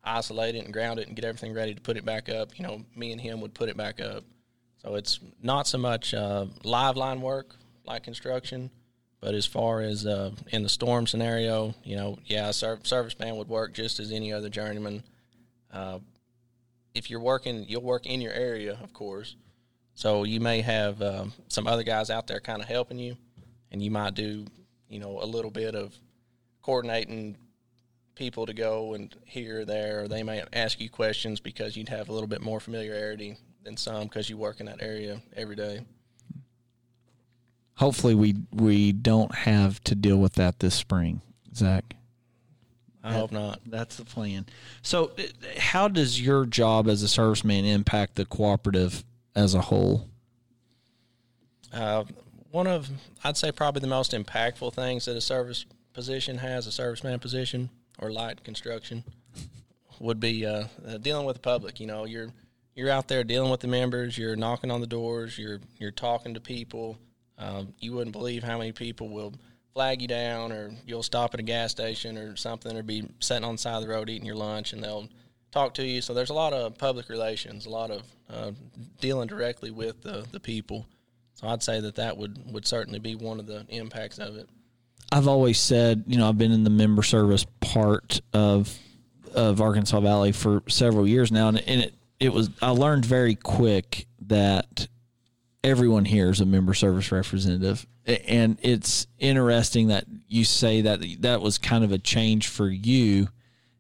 isolate 0.04 0.56
it 0.56 0.66
and 0.66 0.74
ground 0.74 1.00
it 1.00 1.08
and 1.08 1.16
get 1.16 1.26
everything 1.26 1.54
ready 1.54 1.74
to 1.74 1.82
put 1.82 1.98
it 1.98 2.06
back 2.06 2.30
up, 2.30 2.58
you 2.58 2.66
know, 2.66 2.84
me 2.96 3.12
and 3.12 3.22
him 3.22 3.42
would 3.42 3.54
put 3.54 3.70
it 3.70 3.78
back 3.78 4.00
up. 4.00 4.24
So 4.78 4.96
it's 4.96 5.20
not 5.42 5.68
so 5.68 5.78
much 5.78 6.14
uh, 6.14 6.46
live 6.64 6.98
line 6.98 7.22
work 7.22 7.56
like 7.86 8.04
construction 8.04 8.70
but 9.22 9.36
as 9.36 9.46
far 9.46 9.82
as 9.82 10.06
uh, 10.06 10.32
in 10.50 10.64
the 10.64 10.70
storm 10.70 11.06
scenario, 11.06 11.76
you 11.84 11.96
know, 11.96 12.18
yeah, 12.26 12.48
a 12.48 12.52
serviceman 12.52 13.38
would 13.38 13.50
work 13.50 13.74
just 13.74 14.00
as 14.00 14.12
any 14.12 14.32
other 14.32 14.50
journeyman. 14.50 15.04
Uh, 15.72 16.00
if 16.94 17.10
you're 17.10 17.20
working, 17.20 17.66
you'll 17.68 17.82
work 17.82 18.06
in 18.06 18.22
your 18.22 18.32
area, 18.32 18.80
of 18.82 18.94
course. 18.94 19.36
So 20.00 20.24
you 20.24 20.40
may 20.40 20.62
have 20.62 21.02
um, 21.02 21.34
some 21.50 21.68
other 21.68 21.84
guys 21.84 22.10
out 22.10 22.26
there 22.26 22.40
kind 22.40 22.62
of 22.62 22.70
helping 22.70 23.00
you, 23.00 23.18
and 23.70 23.84
you 23.84 23.92
might 23.92 24.14
do, 24.14 24.46
you 24.88 24.98
know, 24.98 25.22
a 25.22 25.26
little 25.26 25.52
bit 25.52 25.76
of 25.76 25.94
coordinating 26.62 27.36
people 28.16 28.46
to 28.46 28.54
go 28.54 28.94
and 28.94 29.14
here 29.26 29.60
or 29.60 29.66
there. 29.66 30.04
Or 30.04 30.08
they 30.08 30.24
may 30.24 30.42
ask 30.54 30.80
you 30.80 30.90
questions 30.90 31.42
because 31.42 31.76
you'd 31.76 31.90
have 31.90 32.08
a 32.08 32.14
little 32.14 32.30
bit 32.30 32.42
more 32.42 32.62
familiarity 32.62 33.36
than 33.66 33.76
some 33.76 34.04
because 34.04 34.30
you 34.30 34.38
work 34.38 34.62
in 34.62 34.68
that 34.68 34.82
area 34.82 35.22
every 35.36 35.58
day 35.58 35.82
hopefully 37.76 38.16
we 38.16 38.36
we 38.52 38.94
don't 38.94 39.34
have 39.34 39.84
to 39.86 39.96
deal 39.96 40.18
with 40.18 40.34
that 40.36 40.60
this 40.60 40.76
spring, 40.76 41.22
Zach. 41.54 41.96
I 43.04 43.14
hope 43.14 43.32
not. 43.32 43.60
That's 43.66 43.96
the 43.96 44.06
plan. 44.06 44.46
So, 44.82 45.12
uh, 45.18 45.24
how 45.58 45.88
does 45.88 46.22
your 46.22 46.46
job 46.46 46.88
as 46.88 47.02
a 47.02 47.06
serviceman 47.06 47.66
impact 47.66 48.16
the 48.16 48.26
cooperative 48.26 49.06
as 49.36 49.54
a 49.54 49.62
whole? 49.62 50.08
Uh, 51.74 52.04
one 52.52 52.68
of, 52.68 52.90
I'd 53.24 53.38
say, 53.38 53.52
probably 53.52 53.82
the 53.82 53.88
most 53.88 54.12
impactful 54.12 54.74
things 54.74 55.06
that 55.06 55.16
a 55.16 55.22
service 55.22 55.66
position 55.94 56.38
has, 56.38 56.66
a 56.68 56.70
serviceman 56.70 57.22
position 57.22 57.70
or 58.00 58.12
light 58.12 58.44
construction, 58.44 59.04
would 60.00 60.20
be 60.20 60.46
uh, 60.46 60.66
uh, 60.88 60.98
dealing 60.98 61.26
with 61.26 61.36
the 61.36 61.42
public. 61.42 61.80
You 61.80 61.88
know, 61.88 62.06
you're 62.06 62.30
you're 62.76 62.90
out 62.90 63.08
there 63.08 63.24
dealing 63.24 63.52
with 63.52 63.60
the 63.60 63.68
members. 63.68 64.18
You're 64.18 64.38
knocking 64.38 64.72
on 64.72 64.82
the 64.82 64.88
doors. 64.88 65.38
You're 65.38 65.60
you're 65.78 65.92
talking 65.92 66.34
to 66.34 66.40
people. 66.40 66.98
Um, 67.38 67.74
you 67.80 67.94
wouldn't 67.94 68.14
believe 68.14 68.44
how 68.44 68.58
many 68.58 68.72
people 68.72 69.10
will 69.10 69.34
flag 69.74 70.02
you 70.02 70.08
down, 70.08 70.52
or 70.52 70.72
you'll 70.86 71.04
stop 71.04 71.34
at 71.34 71.40
a 71.40 71.44
gas 71.44 71.72
station 71.72 72.18
or 72.18 72.36
something, 72.36 72.76
or 72.76 72.84
be 72.84 73.06
sitting 73.20 73.44
on 73.44 73.56
the 73.56 73.58
side 73.58 73.76
of 73.76 73.82
the 73.84 73.90
road 73.90 74.10
eating 74.10 74.26
your 74.26 74.36
lunch, 74.36 74.74
and 74.74 74.84
they'll 74.84 75.08
talk 75.52 75.74
to 75.76 75.86
you. 75.86 76.02
So 76.02 76.14
there's 76.14 76.30
a 76.30 76.36
lot 76.36 76.54
of 76.54 76.78
public 76.78 77.10
relations, 77.10 77.66
a 77.66 77.70
lot 77.70 77.92
of 77.92 78.04
uh, 78.30 78.52
dealing 79.00 79.28
directly 79.28 79.72
with 79.72 80.02
the, 80.02 80.26
the 80.32 80.40
people. 80.40 80.86
So 81.34 81.48
I'd 81.48 81.64
say 81.64 81.80
that 81.80 81.96
that 81.96 82.18
would, 82.18 82.52
would 82.52 82.68
certainly 82.68 83.00
be 83.00 83.16
one 83.16 83.40
of 83.40 83.48
the 83.48 83.66
impacts 83.70 84.20
of 84.20 84.36
it. 84.36 84.50
I've 85.12 85.28
always 85.28 85.60
said, 85.60 86.04
you 86.08 86.18
know, 86.18 86.30
I've 86.30 86.38
been 86.38 86.52
in 86.52 86.64
the 86.64 86.70
member 86.70 87.04
service 87.04 87.46
part 87.60 88.22
of 88.34 88.78
of 89.36 89.62
Arkansas 89.62 90.00
Valley 90.00 90.32
for 90.32 90.64
several 90.68 91.08
years 91.08 91.32
now, 91.32 91.50
and, 91.50 91.60
and 91.68 91.82
it 91.82 91.94
it 92.20 92.34
was 92.34 92.50
I 92.62 92.72
learned 92.72 93.06
very 93.06 93.36
quick 93.36 94.08
that 94.28 94.88
everyone 95.64 96.06
here 96.06 96.30
is 96.30 96.42
a 96.42 96.46
member 96.46 96.74
service 96.74 97.12
representative. 97.12 97.86
And 98.06 98.58
it's 98.62 99.08
interesting 99.20 99.88
that 99.88 100.06
you 100.28 100.44
say 100.44 100.82
that 100.82 101.00
that 101.22 101.42
was 101.42 101.58
kind 101.58 101.84
of 101.84 101.92
a 101.92 102.00
change 102.00 102.48
for 102.48 102.68
you. 102.68 103.28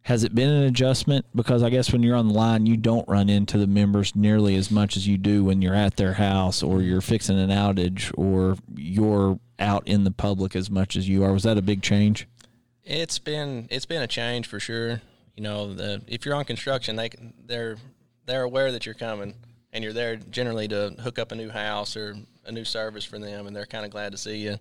Has 0.03 0.23
it 0.23 0.33
been 0.33 0.49
an 0.49 0.63
adjustment? 0.63 1.25
Because 1.35 1.61
I 1.61 1.69
guess 1.69 1.91
when 1.91 2.01
you're 2.01 2.15
on 2.15 2.29
the 2.29 2.33
line, 2.33 2.65
you 2.65 2.77
don't 2.77 3.07
run 3.07 3.29
into 3.29 3.57
the 3.57 3.67
members 3.67 4.15
nearly 4.15 4.55
as 4.55 4.71
much 4.71 4.97
as 4.97 5.07
you 5.07 5.17
do 5.17 5.43
when 5.43 5.61
you're 5.61 5.75
at 5.75 5.97
their 5.97 6.13
house 6.13 6.63
or 6.63 6.81
you're 6.81 7.01
fixing 7.01 7.37
an 7.37 7.49
outage 7.49 8.11
or 8.17 8.57
you're 8.75 9.39
out 9.59 9.87
in 9.87 10.05
the 10.05 10.11
public 10.11 10.55
as 10.55 10.69
much 10.69 10.95
as 10.95 11.07
you 11.07 11.23
are. 11.23 11.33
Was 11.33 11.43
that 11.43 11.57
a 11.57 11.61
big 11.61 11.81
change? 11.81 12.27
It's 12.83 13.19
been 13.19 13.67
it's 13.69 13.85
been 13.85 14.01
a 14.01 14.07
change 14.07 14.47
for 14.47 14.59
sure. 14.59 15.01
You 15.35 15.43
know, 15.43 15.73
the, 15.73 16.01
if 16.07 16.25
you're 16.25 16.35
on 16.35 16.45
construction, 16.45 16.95
they 16.95 17.09
they're 17.45 17.77
they're 18.25 18.43
aware 18.43 18.71
that 18.71 18.85
you're 18.85 18.95
coming 18.95 19.35
and 19.71 19.83
you're 19.83 19.93
there 19.93 20.15
generally 20.15 20.67
to 20.67 20.95
hook 20.99 21.19
up 21.19 21.31
a 21.31 21.35
new 21.35 21.49
house 21.49 21.95
or 21.95 22.15
a 22.45 22.51
new 22.51 22.65
service 22.65 23.05
for 23.05 23.19
them, 23.19 23.45
and 23.45 23.55
they're 23.55 23.65
kind 23.65 23.85
of 23.85 23.91
glad 23.91 24.11
to 24.11 24.17
see 24.17 24.37
you. 24.37 24.57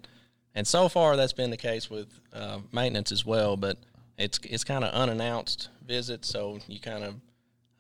And 0.55 0.67
so 0.67 0.89
far, 0.89 1.17
that's 1.17 1.33
been 1.33 1.51
the 1.51 1.57
case 1.57 1.89
with 1.89 2.09
uh, 2.33 2.59
maintenance 2.73 3.13
as 3.13 3.25
well. 3.25 3.57
But 3.57 3.79
it's 4.19 4.39
it's 4.45 4.65
kind 4.65 4.85
of 4.85 4.93
unannounced 4.93 5.69
visits, 5.87 6.29
so 6.29 6.59
you 6.67 6.81
kind 6.81 7.05
of 7.05 7.15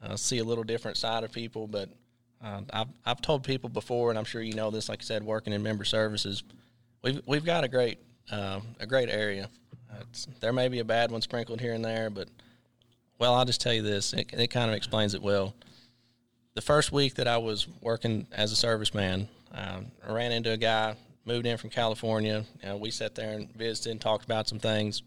uh, 0.02 0.16
see 0.16 0.38
a 0.38 0.45
little 0.45 0.64
different 0.64 0.97
side 0.97 1.25
of 1.25 1.33
people. 1.33 1.66
But 1.66 1.90
uh, 2.42 2.62
I've 2.73 2.88
I've 3.04 3.21
told 3.21 3.45
people 3.45 3.68
before, 3.68 4.11
and 4.11 4.18
I'm 4.18 4.25
sure 4.25 4.40
you 4.40 4.54
know 4.54 4.71
this. 4.71 4.88
Like 4.88 5.00
I 5.02 5.04
said, 5.04 5.23
working 5.23 5.52
in 5.52 5.62
member 5.62 5.85
services, 5.85 6.42
we've 7.02 7.21
we've 7.26 7.45
got 7.45 7.64
a 7.64 7.68
great 7.68 7.99
uh, 8.30 8.61
a 8.80 8.87
great 8.87 9.09
area. 9.09 9.49
there 10.40 10.52
may 10.52 10.68
be 10.68 10.78
a 10.78 10.85
bad 10.85 11.11
one 11.11 11.21
sprinkled 11.21 11.61
here 11.61 11.75
and 11.75 11.85
there, 11.85 12.09
but 12.09 12.28
well, 13.18 13.35
I'll 13.35 13.45
just 13.45 13.61
tell 13.61 13.75
you 13.75 13.83
this. 13.83 14.12
It, 14.12 14.33
it 14.33 14.47
kind 14.49 14.71
of 14.71 14.76
explains 14.76 15.14
it 15.14 15.23
well 15.23 15.54
the 16.59 16.62
first 16.62 16.90
week 16.90 17.14
that 17.14 17.28
I 17.28 17.37
was 17.37 17.68
working 17.80 18.26
as 18.33 18.50
a 18.50 18.66
serviceman, 18.66 19.28
um, 19.52 19.92
I 20.04 20.12
ran 20.12 20.33
into 20.33 20.50
a 20.50 20.57
guy 20.57 20.97
moved 21.25 21.47
in 21.47 21.57
from 21.57 21.71
California. 21.71 22.45
we 22.78 22.90
sat 22.90 23.14
there 23.14 23.38
and 23.38 23.54
visited 23.54 23.92
and 23.92 24.00
talked 24.00 24.25
about 24.25 24.49
some 24.49 24.59
things. 24.59 25.04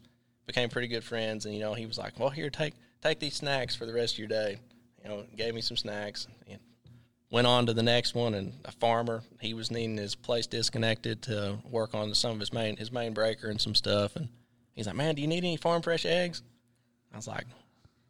Became 0.52 0.70
pretty 0.70 0.88
good 0.88 1.04
friends. 1.04 1.46
And 1.46 1.54
you 1.54 1.60
know, 1.62 1.74
he 1.74 1.86
was 1.86 1.98
like, 1.98 2.20
"Well, 2.20 2.30
here, 2.30 2.50
take 2.50 2.74
take 3.02 3.20
these 3.20 3.36
snacks 3.36 3.76
for 3.76 3.86
the 3.86 3.94
rest 3.94 4.16
of 4.16 4.20
your 4.20 4.28
day." 4.28 4.58
You 5.04 5.10
know, 5.10 5.24
gave 5.36 5.54
me 5.56 5.62
some 5.62 5.78
snacks. 5.78 6.28
And 6.50 6.60
went 7.32 7.48
on 7.48 7.66
to 7.68 7.74
the 7.74 7.84
next 7.84 8.14
one, 8.14 8.34
and 8.34 8.54
a 8.66 8.72
farmer 8.74 9.24
he 9.40 9.54
was 9.54 9.72
needing 9.72 9.98
his 9.98 10.16
place 10.16 10.48
disconnected 10.48 11.22
to 11.24 11.58
work 11.70 11.94
on 11.96 12.14
some 12.14 12.32
of 12.32 12.40
his 12.40 12.52
main 12.54 12.76
his 12.78 12.92
main 12.92 13.14
breaker 13.14 13.50
and 13.50 13.60
some 13.62 13.74
stuff. 13.76 14.16
And 14.16 14.28
he's 14.74 14.88
like, 14.88 14.96
"Man, 14.96 15.16
do 15.16 15.22
you 15.22 15.28
need 15.28 15.44
any 15.44 15.58
farm 15.58 15.82
fresh 15.82 16.06
eggs?" 16.06 16.44
I 17.14 17.18
was 17.18 17.28
like, 17.28 17.46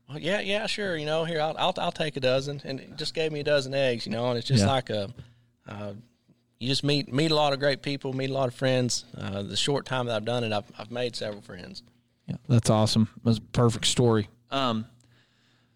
well, 0.08 0.20
yeah, 0.20 0.42
yeah, 0.42 0.68
sure. 0.68 0.96
You 0.98 1.06
know, 1.08 1.24
here 1.26 1.42
I'll, 1.42 1.56
I'll, 1.58 1.74
I'll 1.78 1.92
take 1.92 2.18
a 2.18 2.20
dozen, 2.20 2.62
and 2.66 2.80
it 2.80 2.98
just 2.98 3.14
gave 3.16 3.32
me 3.32 3.40
a 3.40 3.44
dozen 3.44 3.74
eggs. 3.74 4.06
You 4.06 4.12
know, 4.12 4.30
and 4.30 4.38
it's 4.38 4.48
just 4.48 4.64
Yeah. 4.66 4.72
like 4.72 4.90
a, 4.92 5.10
uh, 5.68 5.94
you 6.60 6.68
just 6.68 6.84
meet 6.84 7.12
meet 7.12 7.32
a 7.32 7.36
lot 7.36 7.54
of 7.54 7.60
great 7.60 7.82
people, 7.82 8.14
meet 8.14 8.30
a 8.30 8.34
lot 8.34 8.48
of 8.48 8.54
friends. 8.54 9.06
Uh, 9.18 9.42
the 9.42 9.56
short 9.58 9.86
time 9.86 10.06
that 10.08 10.16
I've 10.16 10.26
done 10.26 10.44
it, 10.44 10.52
I've 10.52 10.70
I've 10.78 10.92
made 10.92 11.16
several 11.16 11.42
friends. 11.42 11.82
Yeah, 12.28 12.36
that's 12.48 12.70
awesome. 12.70 13.10
That's 13.24 13.40
a 13.40 13.42
perfect 13.42 13.86
story. 13.86 14.30
Um, 14.52 14.86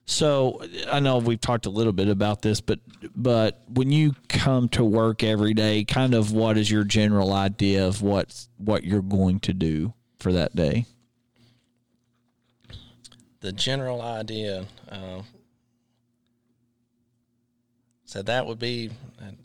so 0.06 0.62
I 0.92 1.00
know 1.00 1.18
we've 1.18 1.42
talked 1.42 1.66
a 1.66 1.70
little 1.72 1.94
bit 1.94 2.08
about 2.08 2.42
this, 2.42 2.62
but 2.62 2.80
but 3.16 3.64
when 3.68 3.92
you 3.92 4.14
come 4.30 4.70
to 4.70 4.84
work 4.84 5.24
every 5.24 5.54
day, 5.54 5.84
kind 5.84 6.14
of 6.14 6.32
what 6.32 6.58
is 6.58 6.70
your 6.70 6.84
general 6.84 7.34
idea 7.34 7.88
of 7.88 8.02
what 8.02 8.48
what 8.58 8.84
you're 8.84 9.02
going 9.02 9.40
to 9.42 9.54
do 9.54 9.94
for 10.20 10.32
that 10.34 10.56
day? 10.56 10.86
The 13.40 13.52
general 13.52 14.02
idea. 14.02 14.66
Uh, 14.90 15.22
so 18.06 18.22
that 18.22 18.46
would 18.46 18.60
be. 18.60 18.92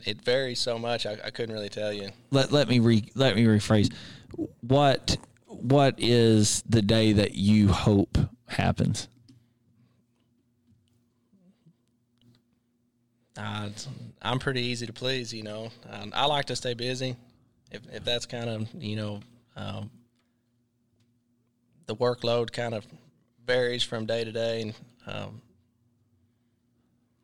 It 0.05 0.21
varies 0.21 0.59
so 0.59 0.77
much. 0.77 1.05
I, 1.05 1.17
I 1.25 1.31
couldn't 1.31 1.53
really 1.53 1.69
tell 1.69 1.91
you. 1.91 2.09
Let 2.29 2.51
let 2.51 2.67
me 2.67 2.79
re, 2.79 3.03
let 3.15 3.35
me 3.35 3.45
rephrase. 3.45 3.91
What 4.61 5.17
what 5.61 5.95
is 5.97 6.63
the 6.67 6.81
day 6.81 7.13
that 7.13 7.35
you 7.35 7.69
hope 7.69 8.17
happens? 8.47 9.07
Uh, 13.37 13.69
I'm 14.21 14.39
pretty 14.39 14.61
easy 14.61 14.85
to 14.85 14.93
please, 14.93 15.33
you 15.33 15.43
know. 15.43 15.69
Um, 15.89 16.11
I 16.15 16.25
like 16.25 16.45
to 16.45 16.55
stay 16.55 16.73
busy. 16.73 17.15
If 17.71 17.81
if 17.91 18.03
that's 18.03 18.25
kind 18.25 18.49
of 18.49 18.67
you 18.75 18.95
know, 18.95 19.19
um, 19.55 19.89
the 21.85 21.95
workload 21.95 22.51
kind 22.51 22.73
of 22.73 22.85
varies 23.45 23.83
from 23.83 24.05
day 24.05 24.23
to 24.23 24.31
day, 24.31 24.61
and 24.61 24.73
um, 25.07 25.41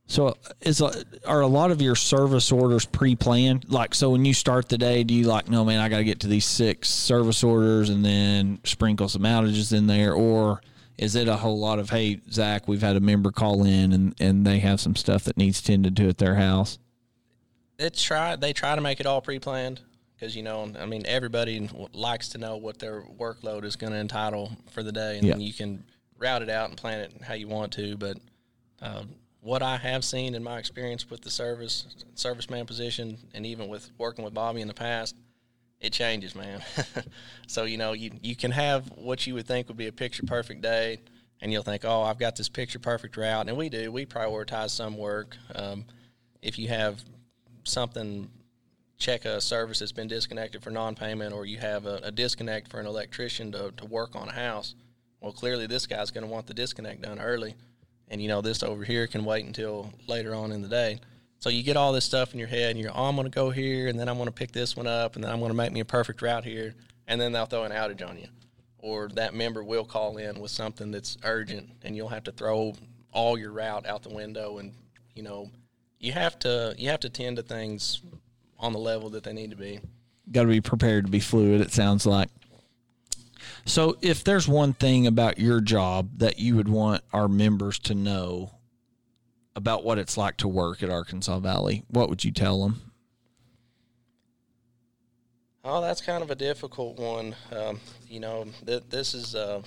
So 0.07 0.37
is 0.61 0.79
a- 0.81 1.03
are 1.25 1.41
a 1.41 1.47
lot 1.47 1.69
of 1.69 1.81
your 1.81 1.95
service 1.95 2.51
orders 2.51 2.85
pre-planned? 2.85 3.69
Like, 3.69 3.93
so 3.93 4.09
when 4.09 4.23
you 4.23 4.33
start 4.33 4.69
the 4.69 4.77
day, 4.77 5.03
do 5.03 5.13
you 5.13 5.25
like, 5.25 5.49
no, 5.49 5.65
man, 5.65 5.79
I 5.81 5.89
got 5.89 5.97
to 5.97 6.03
get 6.05 6.21
to 6.21 6.27
these 6.27 6.45
six 6.45 6.89
service 6.89 7.43
orders 7.43 7.89
and 7.89 8.03
then 8.05 8.59
sprinkle 8.63 9.09
some 9.09 9.23
outages 9.23 9.73
in 9.73 9.87
there, 9.87 10.13
or 10.13 10.61
is 10.97 11.15
it 11.15 11.27
a 11.27 11.35
whole 11.35 11.59
lot 11.59 11.77
of, 11.77 11.89
hey, 11.89 12.21
Zach, 12.31 12.67
we've 12.67 12.81
had 12.81 12.95
a 12.95 13.01
member 13.01 13.31
call 13.31 13.63
in 13.65 13.91
and 13.91 14.15
and 14.19 14.47
they 14.47 14.59
have 14.59 14.79
some 14.79 14.95
stuff 14.95 15.25
that 15.25 15.37
needs 15.37 15.61
tended 15.61 15.95
to 15.97 16.07
at 16.09 16.17
their 16.17 16.35
house? 16.35 16.79
it's 17.79 18.01
try 18.01 18.35
they 18.35 18.53
try 18.53 18.73
to 18.73 18.81
make 18.81 18.99
it 18.99 19.05
all 19.05 19.21
pre-planned 19.21 19.79
because 20.15 20.35
you 20.35 20.41
know 20.41 20.71
I 20.79 20.87
mean 20.87 21.03
everybody 21.05 21.69
likes 21.93 22.29
to 22.29 22.39
know 22.39 22.57
what 22.57 22.79
their 22.79 23.03
workload 23.19 23.63
is 23.65 23.75
going 23.75 23.93
to 23.93 23.99
entitle 23.99 24.51
for 24.71 24.81
the 24.81 24.91
day, 24.91 25.19
and 25.19 25.29
then 25.29 25.41
you 25.41 25.53
can 25.53 25.83
route 26.17 26.41
it 26.41 26.49
out 26.49 26.69
and 26.69 26.77
plan 26.77 27.01
it 27.01 27.13
how 27.21 27.35
you 27.35 27.47
want 27.47 27.73
to. 27.73 27.95
But 27.97 28.17
uh, 28.81 29.03
what 29.47 29.63
I 29.63 29.77
have 29.77 30.03
seen 30.03 30.35
in 30.35 30.43
my 30.43 30.59
experience 30.59 31.09
with 31.09 31.21
the 31.21 31.29
service 31.29 31.87
serviceman 32.15 32.67
position, 32.67 33.17
and 33.33 33.45
even 33.45 33.69
with 33.69 33.89
working 33.97 34.25
with 34.25 34.33
Bobby 34.33 34.59
in 34.59 34.67
the 34.67 34.73
past, 34.73 35.15
it 35.79 35.93
changes, 35.93 36.35
man. 36.35 36.61
so 37.47 37.63
you 37.63 37.77
know 37.77 37.93
you 37.93 38.11
you 38.21 38.35
can 38.35 38.51
have 38.51 38.91
what 38.97 39.25
you 39.25 39.35
would 39.35 39.47
think 39.47 39.69
would 39.69 39.77
be 39.77 39.87
a 39.87 39.91
picture 39.93 40.23
perfect 40.27 40.61
day. 40.61 40.99
And 41.39 41.53
you'll 41.53 41.63
think, 41.63 41.85
oh, 41.85 42.01
I've 42.01 42.17
got 42.17 42.35
this 42.35 42.49
picture 42.49 42.79
perfect 42.79 43.15
route, 43.15 43.47
and 43.47 43.55
we 43.55 43.69
do. 43.69 43.91
We 43.91 44.07
prioritize 44.07 44.71
some 44.71 44.97
work. 44.97 45.37
Um, 45.53 45.85
if 46.41 46.57
you 46.57 46.67
have 46.67 47.01
something 47.63 48.29
check 48.97 49.23
a 49.25 49.39
service 49.39 49.79
that's 49.79 49.91
been 49.91 50.07
disconnected 50.07 50.63
for 50.63 50.71
non-payment 50.71 51.33
or 51.33 51.45
you 51.45 51.59
have 51.59 51.85
a, 51.85 51.99
a 52.03 52.11
disconnect 52.11 52.67
for 52.67 52.79
an 52.79 52.87
electrician 52.87 53.51
to, 53.51 53.71
to 53.77 53.85
work 53.85 54.15
on 54.15 54.27
a 54.27 54.31
house 54.31 54.73
well 55.21 55.31
clearly 55.31 55.67
this 55.67 55.85
guy's 55.85 56.09
going 56.09 56.25
to 56.25 56.31
want 56.31 56.47
the 56.47 56.53
disconnect 56.53 57.03
done 57.03 57.19
early 57.19 57.53
and 58.09 58.21
you 58.21 58.27
know 58.27 58.41
this 58.41 58.63
over 58.63 58.83
here 58.83 59.07
can 59.07 59.25
wait 59.25 59.45
until 59.45 59.91
later 60.07 60.33
on 60.33 60.51
in 60.51 60.61
the 60.61 60.67
day. 60.67 60.99
So 61.39 61.49
you 61.49 61.61
get 61.63 61.77
all 61.77 61.93
this 61.93 62.05
stuff 62.05 62.33
in 62.33 62.39
your 62.39 62.47
head 62.47 62.71
and 62.71 62.79
you're 62.79 62.91
oh 62.93 63.05
i'm 63.05 63.15
going 63.15 63.29
to 63.29 63.35
go 63.35 63.51
here 63.51 63.87
and 63.87 63.99
then 63.99 64.09
i'm 64.09 64.15
going 64.15 64.25
to 64.27 64.31
pick 64.31 64.51
this 64.51 64.75
one 64.75 64.87
up 64.87 65.15
and 65.15 65.23
then 65.23 65.31
i'm 65.31 65.39
going 65.39 65.51
to 65.51 65.55
make 65.55 65.71
me 65.71 65.79
a 65.79 65.85
perfect 65.85 66.21
route 66.21 66.43
here 66.43 66.73
and 67.07 67.21
then 67.21 67.31
they'll 67.31 67.45
throw 67.45 67.63
an 67.63 67.71
outage 67.71 68.07
on 68.07 68.17
you. 68.17 68.27
Or 68.79 69.07
that 69.09 69.33
member 69.33 69.63
will 69.63 69.85
call 69.85 70.17
in 70.17 70.39
with 70.39 70.51
something 70.51 70.91
that's 70.91 71.17
urgent 71.23 71.69
and 71.83 71.95
you'll 71.95 72.09
have 72.09 72.23
to 72.25 72.31
throw 72.31 72.73
all 73.11 73.37
your 73.37 73.51
route 73.51 73.85
out 73.85 74.03
the 74.03 74.13
window 74.13 74.57
and 74.59 74.73
you 75.15 75.23
know 75.23 75.49
you 75.99 76.11
have 76.11 76.37
to 76.39 76.75
you 76.77 76.89
have 76.89 76.99
to 76.99 77.09
tend 77.09 77.37
to 77.37 77.43
things 77.43 78.01
on 78.59 78.73
the 78.73 78.79
level 78.79 79.09
that 79.09 79.23
they 79.23 79.33
need 79.33 79.49
to 79.49 79.57
be. 79.57 79.79
got 80.31 80.43
to 80.43 80.47
be 80.47 80.61
prepared 80.61 81.05
to 81.05 81.11
be 81.11 81.19
fluid 81.19 81.61
it 81.61 81.71
sounds 81.71 82.05
like 82.05 82.29
so 83.65 83.97
if 84.01 84.23
there's 84.23 84.47
one 84.47 84.73
thing 84.73 85.07
about 85.07 85.39
your 85.39 85.61
job 85.61 86.09
that 86.17 86.39
you 86.39 86.55
would 86.55 86.69
want 86.69 87.03
our 87.13 87.27
members 87.27 87.79
to 87.79 87.93
know 87.95 88.51
about 89.55 89.83
what 89.83 89.97
it's 89.97 90.17
like 90.17 90.37
to 90.37 90.47
work 90.47 90.83
at 90.83 90.89
arkansas 90.89 91.39
valley 91.39 91.83
what 91.89 92.09
would 92.09 92.23
you 92.23 92.31
tell 92.31 92.63
them 92.63 92.81
Oh, 95.69 95.81
that's 95.81 95.99
kind 95.99 96.23
of 96.23 96.31
a 96.31 96.35
difficult 96.35 96.97
one. 96.97 97.35
Um, 97.51 97.81
you 98.07 98.21
know, 98.21 98.45
th- 98.65 98.83
this 98.89 99.13
is 99.13 99.35
uh, 99.35 99.61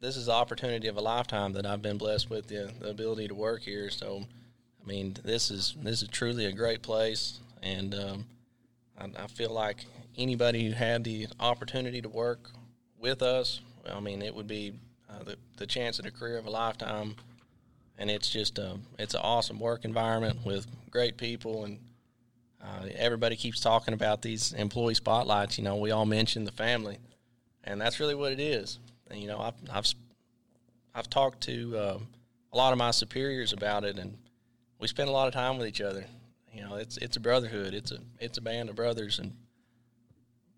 this 0.00 0.16
is 0.16 0.24
the 0.24 0.32
opportunity 0.32 0.88
of 0.88 0.96
a 0.96 1.02
lifetime 1.02 1.52
that 1.52 1.66
I've 1.66 1.82
been 1.82 1.98
blessed 1.98 2.30
with 2.30 2.46
the, 2.46 2.72
the 2.80 2.88
ability 2.88 3.28
to 3.28 3.34
work 3.34 3.60
here. 3.60 3.90
So, 3.90 4.24
I 4.82 4.88
mean, 4.88 5.18
this 5.22 5.50
is 5.50 5.74
this 5.82 6.00
is 6.00 6.08
truly 6.08 6.46
a 6.46 6.52
great 6.52 6.80
place, 6.80 7.40
and 7.62 7.94
um, 7.94 8.26
I, 8.98 9.24
I 9.24 9.26
feel 9.26 9.50
like 9.50 9.84
anybody 10.16 10.66
who 10.66 10.72
had 10.72 11.04
the 11.04 11.26
opportunity 11.38 12.00
to 12.00 12.08
work 12.08 12.50
with 12.98 13.22
us, 13.22 13.60
I 13.90 14.00
mean, 14.00 14.22
it 14.22 14.34
would 14.34 14.46
be 14.46 14.74
uh, 15.08 15.24
the 15.24 15.36
the 15.56 15.66
chance 15.66 15.98
at 15.98 16.06
a 16.06 16.10
career 16.10 16.38
of 16.38 16.46
a 16.46 16.50
lifetime. 16.50 17.16
And 18.00 18.08
it's 18.08 18.30
just 18.30 18.60
a, 18.60 18.78
it's 18.96 19.14
an 19.14 19.20
awesome 19.24 19.58
work 19.58 19.84
environment 19.84 20.44
with 20.44 20.68
great 20.88 21.16
people 21.16 21.64
and 21.64 21.80
uh, 22.62 22.86
everybody 22.96 23.36
keeps 23.36 23.60
talking 23.60 23.94
about 23.94 24.22
these 24.22 24.52
employee 24.52 24.94
spotlights. 24.94 25.58
You 25.58 25.64
know, 25.64 25.76
we 25.76 25.90
all 25.90 26.06
mention 26.06 26.44
the 26.44 26.52
family, 26.52 26.98
and 27.64 27.80
that's 27.80 28.00
really 28.00 28.14
what 28.14 28.32
it 28.32 28.40
is. 28.40 28.78
And, 29.10 29.20
you 29.20 29.28
know, 29.28 29.38
I've 29.38 29.54
I've 29.72 29.86
I've 30.94 31.10
talked 31.10 31.42
to 31.42 31.76
uh, 31.76 31.98
a 32.52 32.56
lot 32.56 32.72
of 32.72 32.78
my 32.78 32.90
superiors 32.90 33.52
about 33.52 33.84
it, 33.84 33.98
and 33.98 34.18
we 34.80 34.88
spend 34.88 35.08
a 35.08 35.12
lot 35.12 35.28
of 35.28 35.34
time 35.34 35.58
with 35.58 35.66
each 35.66 35.80
other. 35.80 36.04
You 36.52 36.62
know, 36.62 36.74
it's 36.76 36.96
it's 36.96 37.16
a 37.16 37.20
brotherhood. 37.20 37.74
It's 37.74 37.92
a 37.92 37.98
it's 38.18 38.38
a 38.38 38.40
band 38.40 38.68
of 38.68 38.76
brothers, 38.76 39.18
and 39.18 39.32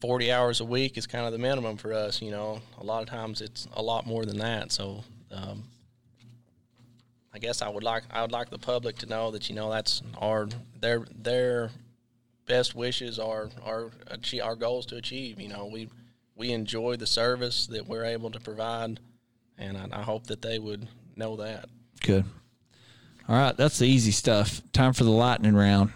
forty 0.01 0.33
hours 0.33 0.61
a 0.61 0.65
week 0.65 0.97
is 0.99 1.07
kind 1.07 1.27
of 1.27 1.33
the 1.33 1.39
minimum 1.39 1.77
for 1.77 1.93
us. 1.93 2.21
You 2.21 2.31
know, 2.31 2.61
a 2.79 2.85
lot 2.85 3.03
of 3.03 3.09
times 3.09 3.41
it's 3.41 3.69
a 3.75 3.83
lot 3.83 4.07
more 4.07 4.25
than 4.25 4.39
that. 4.39 4.73
So. 4.73 5.05
Um, 5.33 5.65
I 7.33 7.39
guess 7.39 7.63
I 7.63 7.69
would 7.69 7.85
like 7.85 8.03
I 8.11 8.23
would 8.23 8.33
like 8.33 8.51
the 8.51 8.59
public 8.59 8.99
to 8.99 9.07
know 9.07 9.31
that 9.31 9.49
you 9.49 9.55
know 9.55 9.71
that's 9.71 10.03
our 10.19 10.49
their 10.81 11.07
their 11.23 11.71
best 12.47 12.75
wishes 12.75 13.21
are 13.21 13.49
our 13.65 13.91
our 14.43 14.57
goals 14.57 14.87
to 14.87 14.97
achieve. 14.97 15.41
You 15.41 15.49
know, 15.49 15.67
we 15.73 15.89
we 16.35 16.51
enjoy 16.51 16.97
the 16.97 17.07
service 17.07 17.67
that 17.69 17.87
we're 17.87 18.05
able 18.05 18.31
to 18.31 18.41
provide, 18.41 18.99
and 19.57 19.77
I, 19.77 20.01
I 20.01 20.03
hope 20.03 20.27
that 20.27 20.43
they 20.43 20.59
would 20.59 20.89
know 21.17 21.37
that. 21.37 21.67
Good. 22.01 22.25
All 23.29 23.37
right, 23.37 23.57
that's 23.57 23.79
the 23.79 23.87
easy 23.87 24.11
stuff. 24.11 24.61
Time 24.73 24.93
for 24.93 25.05
the 25.05 25.11
lightning 25.11 25.55
round. 25.55 25.93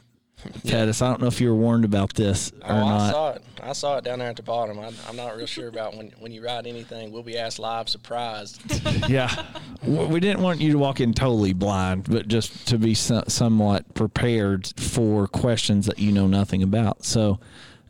Titus, 0.66 1.02
I 1.02 1.08
don't 1.08 1.20
know 1.20 1.26
if 1.26 1.40
you 1.40 1.48
were 1.48 1.54
warned 1.56 1.84
about 1.84 2.14
this 2.14 2.50
or 2.62 2.72
Oh, 2.72 2.74
I 2.74 2.80
not. 2.80 3.10
saw 3.12 3.30
it. 3.32 3.42
I 3.62 3.72
saw 3.72 3.96
it 3.98 4.04
down 4.04 4.18
there 4.18 4.28
at 4.28 4.36
the 4.36 4.42
bottom. 4.42 4.78
I, 4.78 4.90
I'm 5.08 5.16
not 5.16 5.36
real 5.36 5.46
sure 5.46 5.68
about 5.68 5.96
when 5.96 6.12
when 6.18 6.32
you 6.32 6.44
ride 6.44 6.66
anything. 6.66 7.12
We'll 7.12 7.22
be 7.22 7.38
asked 7.38 7.58
live, 7.58 7.88
surprised. 7.88 8.60
yeah, 9.08 9.46
we 9.84 10.20
didn't 10.20 10.42
want 10.42 10.60
you 10.60 10.72
to 10.72 10.78
walk 10.78 11.00
in 11.00 11.14
totally 11.14 11.52
blind, 11.52 12.04
but 12.10 12.28
just 12.28 12.68
to 12.68 12.78
be 12.78 12.94
so- 12.94 13.24
somewhat 13.28 13.94
prepared 13.94 14.72
for 14.78 15.26
questions 15.26 15.86
that 15.86 15.98
you 15.98 16.12
know 16.12 16.26
nothing 16.26 16.62
about. 16.62 17.04
So, 17.04 17.38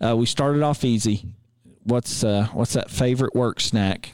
uh, 0.01 0.17
we 0.17 0.27
started 0.27 0.63
off 0.63 0.85
easy. 0.85 1.27
What's 1.83 2.23
uh, 2.25 2.49
what's 2.53 2.73
that 2.75 2.91
favorite 2.91 3.35
work 3.35 3.61
snack? 3.61 4.13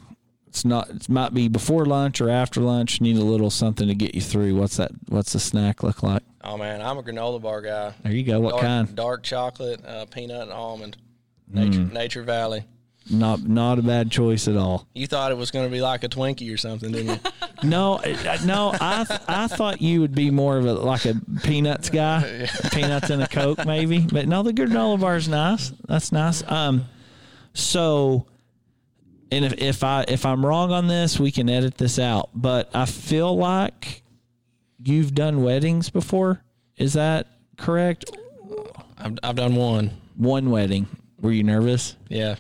It's 0.51 0.65
not. 0.65 0.91
It 0.91 1.09
might 1.09 1.33
be 1.33 1.47
before 1.49 1.87
lunch 1.87 2.21
or 2.21 2.29
after 2.29 2.61
lunch. 2.61 3.01
Need 3.01 3.17
a 3.17 3.23
little 3.25 3.51
something 3.51 3.87
to 3.89 3.95
get 3.95 4.15
you 4.15 4.21
through. 4.21 4.57
What's 4.57 4.77
that? 4.77 4.91
What's 5.09 5.33
the 5.33 5.41
snack 5.41 5.83
look 5.83 6.03
like? 6.03 6.23
oh 6.43 6.59
man, 6.59 6.83
I'm 6.83 6.99
a 6.99 7.03
granola 7.03 7.41
bar 7.41 7.61
guy. 7.63 7.93
There 8.03 8.13
you 8.13 8.25
go. 8.25 8.41
What 8.41 8.51
dark, 8.53 8.63
kind? 8.63 8.95
Dark 8.97 9.23
chocolate, 9.23 9.85
uh, 9.87 10.07
peanut 10.07 10.43
and 10.43 10.53
almond. 10.53 10.97
Nature, 11.49 11.81
Mm. 11.81 11.93
Nature 11.93 12.23
Valley. 12.25 12.65
Not 13.11 13.43
not 13.45 13.79
a 13.79 13.83
bad 13.83 14.11
choice 14.11 14.47
at 14.49 14.57
all. 14.57 14.87
You 14.95 15.07
thought 15.07 15.31
it 15.33 15.37
was 15.37 15.51
going 15.51 15.67
to 15.67 15.71
be 15.73 15.81
like 15.81 16.05
a 16.05 16.09
Twinkie 16.09 16.53
or 16.53 16.57
something, 16.57 16.93
didn't 16.93 17.09
you? 17.25 17.31
No, 17.63 18.01
no, 18.47 18.73
I 18.81 19.05
I 19.29 19.47
thought 19.47 19.83
you 19.83 20.01
would 20.01 20.15
be 20.15 20.31
more 20.31 20.57
of 20.57 20.65
a 20.65 20.73
like 20.73 21.05
a 21.05 21.15
peanuts 21.45 21.91
guy, 21.91 22.49
peanuts 22.73 23.11
and 23.11 23.23
a 23.23 23.29
coke 23.29 23.67
maybe. 23.67 23.99
But 24.01 24.27
no, 24.29 24.43
the 24.43 24.53
granola 24.55 24.99
bar 24.99 25.17
is 25.17 25.29
nice. 25.29 25.71
That's 25.87 26.11
nice. 26.11 26.43
Um, 26.51 26.87
so 27.53 28.25
and 29.31 29.45
if, 29.45 29.55
if 29.55 29.85
I 29.85 30.05
if 30.09 30.25
I'm 30.27 30.45
wrong 30.45 30.73
on 30.73 30.87
this, 30.89 31.19
we 31.21 31.31
can 31.31 31.49
edit 31.49 31.79
this 31.79 31.99
out. 31.99 32.31
But 32.35 32.71
I 32.75 32.85
feel 32.87 33.37
like 33.37 34.03
you've 34.83 35.15
done 35.15 35.43
weddings 35.43 35.91
before. 35.91 36.43
Is 36.77 36.95
that 36.95 37.27
correct? 37.57 38.11
I've, 38.99 39.19
I've 39.23 39.37
done 39.37 39.55
one. 39.57 39.91
One 40.17 40.51
wedding. 40.51 40.87
Were 41.21 41.33
you 41.33 41.43
nervous? 41.45 41.97
Yeah. 42.09 42.37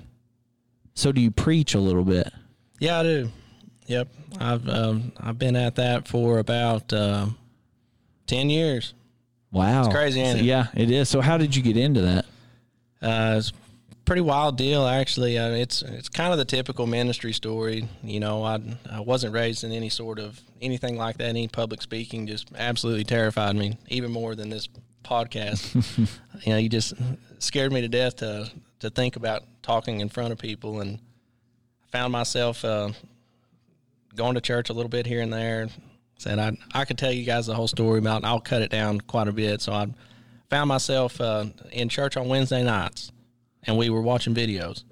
So 0.95 1.13
do 1.13 1.21
you 1.21 1.31
preach 1.31 1.75
a 1.75 1.81
little 1.81 2.05
bit? 2.05 2.31
Yeah, 2.79 3.01
I 3.01 3.03
do. 3.03 3.31
Yep. 3.87 4.09
I've 4.39 4.69
um, 4.69 5.13
I've 5.19 5.39
been 5.39 5.57
at 5.57 5.77
that 5.77 6.07
for 6.09 6.39
about 6.39 6.93
um, 6.93 7.37
ten 8.27 8.49
years. 8.51 8.95
Wow, 9.53 9.81
It's 9.87 9.95
crazy, 9.95 10.25
So- 10.25 10.37
it? 10.37 10.43
Yeah, 10.45 10.69
it 10.75 10.91
is. 10.91 11.09
So 11.09 11.21
how 11.21 11.37
did 11.37 11.57
you 11.57 11.63
get 11.63 11.77
into 11.77 12.03
that? 12.03 12.25
Uh, 13.03 13.35
it's 13.39 13.53
pretty 14.11 14.23
wild 14.23 14.57
deal, 14.57 14.89
actually. 14.89 15.39
Uh, 15.39 15.51
it's 15.51 15.83
it's 15.83 16.09
kind 16.09 16.33
of 16.33 16.39
the 16.39 16.45
typical 16.45 16.85
ministry 16.85 17.33
story. 17.33 17.87
You 18.03 18.19
know, 18.19 18.43
I 18.43 18.61
I 18.91 18.99
wasn't 18.99 19.35
raised 19.35 19.63
in 19.63 19.71
any 19.71 19.89
sort 19.89 20.19
of 20.19 20.41
anything 20.61 20.97
like 20.97 21.19
that. 21.19 21.27
Any 21.27 21.47
public 21.47 21.81
speaking 21.81 22.27
just 22.27 22.49
absolutely 22.57 23.05
terrified 23.05 23.55
me, 23.55 23.79
even 23.87 24.11
more 24.11 24.35
than 24.35 24.51
this 24.51 24.69
podcast. 25.05 25.77
you 26.45 26.53
know, 26.53 26.59
you 26.59 26.69
just 26.69 26.95
scared 27.39 27.71
me 27.71 27.83
to 27.83 27.89
death 27.89 28.17
to 28.17 28.51
to 28.81 28.91
think 28.91 29.15
about 29.15 29.45
talking 29.63 30.01
in 30.01 30.09
front 30.09 30.33
of 30.33 30.41
people, 30.41 30.81
and 30.81 30.99
I 31.85 31.93
found 31.93 32.11
myself 32.11 32.65
uh, 32.65 32.91
going 34.17 34.35
to 34.35 34.41
church 34.41 34.71
a 34.71 34.73
little 34.73 34.91
bit 34.91 35.07
here 35.07 35.21
and 35.21 35.33
there. 35.33 35.69
Said 36.19 36.41
I 36.41 36.57
I 36.75 36.85
could 36.85 36.99
tell 36.99 37.13
you 37.13 37.25
guys 37.25 37.47
the 37.47 37.55
whole 37.55 37.69
story 37.69 38.01
about. 38.01 38.25
I'll 38.25 38.41
cut 38.41 38.63
it 38.63 38.73
down 38.73 39.03
quite 39.03 39.29
a 39.29 39.33
bit. 39.33 39.61
So 39.61 39.73
I 39.73 39.87
found 40.49 40.67
myself 40.67 41.21
uh, 41.21 41.45
in 41.71 41.89
church 41.89 42.17
on 42.17 42.27
Wednesday 42.27 42.65
nights, 42.65 43.13
and 43.65 43.77
we 43.77 43.91
were 43.91 44.03
watching 44.03 44.35
videos. 44.35 44.85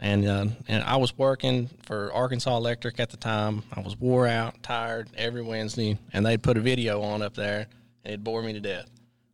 And 0.00 0.26
uh, 0.26 0.46
and 0.68 0.82
I 0.84 0.96
was 0.96 1.16
working 1.16 1.68
for 1.84 2.12
Arkansas 2.12 2.56
Electric 2.56 3.00
at 3.00 3.10
the 3.10 3.16
time. 3.16 3.62
I 3.72 3.80
was 3.80 3.98
wore 3.98 4.26
out, 4.26 4.62
tired 4.62 5.08
every 5.16 5.42
Wednesday, 5.42 5.98
and 6.12 6.26
they'd 6.26 6.42
put 6.42 6.56
a 6.56 6.60
video 6.60 7.00
on 7.00 7.22
up 7.22 7.34
there, 7.34 7.66
and 8.04 8.14
it 8.14 8.24
bore 8.24 8.42
me 8.42 8.52
to 8.52 8.60
death. 8.60 8.90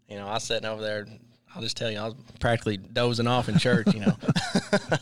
You 0.09 0.17
know, 0.17 0.27
I 0.27 0.35
was 0.35 0.45
sitting 0.45 0.69
over 0.69 0.83
there. 0.83 1.07
I'll 1.55 1.63
just 1.63 1.77
tell 1.77 1.91
you, 1.91 1.99
I 1.99 2.05
was 2.05 2.15
practically 2.39 2.77
dozing 2.77 3.27
off 3.27 3.49
in 3.49 3.59
church. 3.59 3.93
You 3.95 4.01
know. 4.01 4.17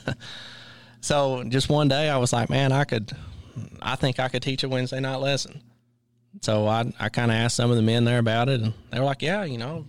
so 1.01 1.45
just 1.45 1.69
one 1.69 1.89
day, 1.89 2.09
I 2.09 2.17
was 2.19 2.33
like, 2.33 2.49
man, 2.49 2.73
I 2.73 2.85
could, 2.85 3.13
I 3.83 3.97
think 3.97 4.21
I 4.21 4.29
could 4.29 4.43
teach 4.43 4.63
a 4.63 4.69
Wednesday 4.69 5.01
night 5.01 5.17
lesson. 5.17 5.61
So 6.41 6.67
I 6.69 6.91
I 7.01 7.09
kind 7.09 7.31
of 7.31 7.37
asked 7.37 7.57
some 7.57 7.71
of 7.71 7.77
the 7.77 7.83
men 7.83 8.05
there 8.05 8.21
about 8.21 8.49
it, 8.49 8.61
and 8.61 8.73
they 8.91 9.01
were 9.01 9.07
like, 9.07 9.23
"Yeah, 9.23 9.45
you 9.45 9.59
know, 9.59 9.85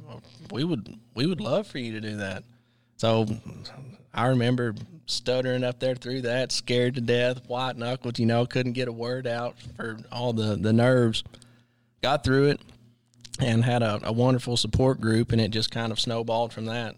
we 0.52 0.64
would 0.64 0.98
we 1.14 1.26
would 1.26 1.42
love 1.42 1.68
for 1.68 1.78
you 1.78 1.92
to 1.94 2.02
do 2.02 2.18
that." 2.18 2.44
So 3.00 3.26
I 4.14 4.28
remember 4.28 4.76
stuttering 5.06 5.64
up 5.64 5.80
there 5.80 5.96
through 5.96 6.24
that, 6.24 6.52
scared 6.52 6.96
to 6.96 7.02
death, 7.02 7.48
white 7.48 7.78
knuckled, 7.78 8.20
you 8.20 8.26
know, 8.26 8.46
couldn't 8.46 8.74
get 8.74 8.90
a 8.90 8.92
word 8.92 9.26
out 9.26 9.56
for 9.78 9.98
all 10.12 10.34
the 10.34 10.58
the 10.58 10.74
nerves. 10.74 11.24
Got 12.02 12.26
through 12.26 12.50
it, 12.50 12.62
and 13.40 13.64
had 13.64 13.84
a, 13.84 14.02
a 14.04 14.12
wonderful 14.12 14.58
support 14.58 15.00
group, 15.00 15.32
and 15.32 15.40
it 15.40 15.52
just 15.52 15.72
kind 15.72 15.94
of 15.94 16.00
snowballed 16.00 16.52
from 16.52 16.66
that. 16.66 16.98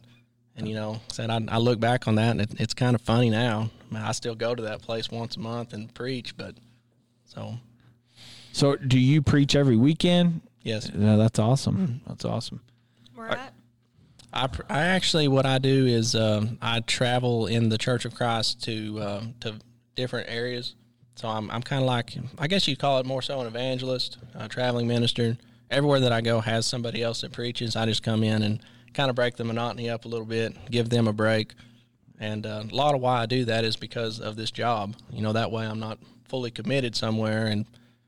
And 0.57 0.67
you 0.67 0.73
know, 0.73 1.01
said 1.11 1.29
I, 1.29 1.39
I 1.47 1.57
look 1.59 1.79
back 1.79 2.07
on 2.07 2.15
that, 2.15 2.31
and 2.31 2.41
it, 2.41 2.59
it's 2.59 2.73
kind 2.73 2.95
of 2.95 3.01
funny 3.01 3.29
now. 3.29 3.69
I, 3.91 3.93
mean, 3.93 4.03
I 4.03 4.11
still 4.11 4.35
go 4.35 4.55
to 4.55 4.63
that 4.63 4.81
place 4.81 5.11
once 5.11 5.35
a 5.35 5.39
month 5.39 5.73
and 5.73 5.93
preach, 5.93 6.35
but 6.35 6.55
so 7.25 7.59
So 8.53 8.75
do 8.75 8.97
you 8.99 9.21
preach 9.21 9.55
every 9.55 9.77
weekend? 9.77 10.41
yes. 10.63 10.91
No, 10.91 11.15
that's 11.19 11.37
awesome. 11.37 11.77
Mm-hmm. 11.77 12.09
That's 12.09 12.25
awesome. 12.25 12.61
Where 13.13 13.27
at? 13.29 13.53
I, 14.33 14.49
I 14.69 14.81
actually 14.83 15.27
what 15.27 15.45
I 15.45 15.57
do 15.57 15.85
is 15.85 16.15
um, 16.15 16.57
I 16.61 16.79
travel 16.81 17.47
in 17.47 17.69
the 17.69 17.77
Church 17.77 18.05
of 18.05 18.15
Christ 18.15 18.63
to 18.63 18.99
uh, 18.99 19.23
to 19.41 19.55
different 19.95 20.29
areas. 20.29 20.75
So 21.15 21.27
I'm 21.27 21.51
I'm 21.51 21.61
kind 21.61 21.81
of 21.81 21.87
like 21.87 22.13
I 22.37 22.47
guess 22.47 22.67
you'd 22.67 22.79
call 22.79 22.99
it 22.99 23.05
more 23.05 23.21
so 23.21 23.41
an 23.41 23.47
evangelist, 23.47 24.17
a 24.35 24.47
traveling 24.47 24.87
minister. 24.87 25.37
Everywhere 25.69 26.01
that 26.01 26.11
I 26.11 26.21
go 26.21 26.41
has 26.41 26.65
somebody 26.65 27.01
else 27.01 27.21
that 27.21 27.31
preaches. 27.31 27.75
I 27.75 27.85
just 27.85 28.03
come 28.03 28.23
in 28.23 28.43
and 28.43 28.61
kind 28.93 29.09
of 29.09 29.15
break 29.15 29.37
the 29.37 29.45
monotony 29.45 29.89
up 29.89 30.03
a 30.03 30.07
little 30.07 30.25
bit, 30.25 30.53
give 30.69 30.89
them 30.89 31.07
a 31.07 31.13
break. 31.13 31.53
And 32.19 32.45
uh, 32.45 32.63
a 32.69 32.75
lot 32.75 32.93
of 32.93 33.01
why 33.01 33.21
I 33.21 33.25
do 33.25 33.45
that 33.45 33.63
is 33.63 33.77
because 33.77 34.19
of 34.19 34.35
this 34.35 34.51
job. 34.51 34.95
You 35.11 35.21
know, 35.21 35.33
that 35.33 35.51
way 35.51 35.65
I'm 35.65 35.79
not 35.79 35.97
fully 36.27 36.51
committed 36.51 36.95
somewhere 36.95 37.47
and 37.47 37.65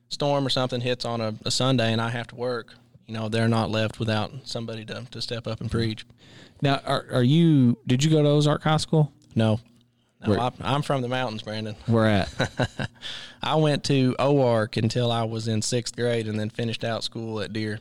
storm 0.10 0.46
or 0.46 0.50
something 0.50 0.82
hits 0.82 1.06
on 1.06 1.22
a, 1.22 1.34
a 1.46 1.52
Sunday 1.52 1.92
and 1.92 2.02
I 2.02 2.10
have 2.10 2.28
to 2.28 2.36
work. 2.36 2.74
You 3.14 3.20
know, 3.20 3.30
they're 3.30 3.48
not 3.48 3.70
left 3.70 4.00
without 4.00 4.32
somebody 4.44 4.86
to, 4.86 5.06
to 5.12 5.22
step 5.22 5.46
up 5.46 5.62
and 5.62 5.70
preach. 5.70 6.04
Now, 6.64 6.82
are, 6.84 7.06
are 7.12 7.22
you? 7.24 7.78
Did 7.86 8.04
you 8.04 8.10
go 8.10 8.24
to 8.24 8.28
Ozark 8.28 8.64
High 8.64 8.78
School? 8.78 9.14
No. 9.36 9.60
No, 10.26 10.30
Where- 10.30 10.40
I, 10.40 10.52
I'm 10.62 10.82
from 10.82 11.04
the 11.04 11.08
mountains, 11.08 11.44
Brandon. 11.44 11.76
Where 11.86 12.08
at? 12.08 12.90
I 13.44 13.54
went 13.58 13.84
to 13.84 14.16
Oark 14.18 14.78
until 14.82 15.12
I 15.12 15.26
was 15.26 15.48
in 15.48 15.62
sixth 15.62 15.96
grade 15.96 16.28
and 16.28 16.40
then 16.40 16.50
finished 16.50 16.84
out 16.84 17.04
school 17.04 17.40
at 17.40 17.54
Deer. 17.54 17.78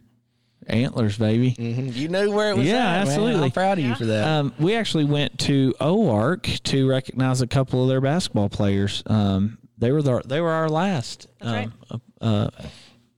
Antlers, 0.66 1.16
baby. 1.16 1.52
hmm 1.52 1.88
You 1.94 2.08
knew 2.08 2.30
where 2.30 2.50
it 2.50 2.58
was 2.58 2.66
Yeah, 2.66 2.74
at, 2.74 2.80
man. 2.82 3.06
absolutely. 3.06 3.44
I'm 3.44 3.50
proud 3.52 3.78
of 3.78 3.84
you 3.86 3.94
for 3.94 4.04
that. 4.04 4.28
Um, 4.28 4.52
we 4.58 4.74
actually 4.74 5.04
went 5.06 5.38
to 5.40 5.72
Oark 5.80 6.62
to 6.64 6.86
recognize 6.90 7.40
a 7.40 7.46
couple 7.46 7.82
of 7.84 7.88
their 7.88 8.02
basketball 8.02 8.50
players. 8.50 9.02
Um, 9.06 9.56
they 9.78 9.92
were 9.92 10.02
the, 10.02 10.20
they 10.26 10.42
were 10.42 10.50
our 10.50 10.68
last 10.68 11.26
That's 11.40 11.72
um, 11.90 12.02
uh, 12.20 12.24
uh, 12.24 12.50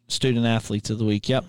student 0.07 0.47
athletes 0.47 0.91
of 0.91 0.99
the 0.99 1.05
week. 1.05 1.29
Yep. 1.29 1.45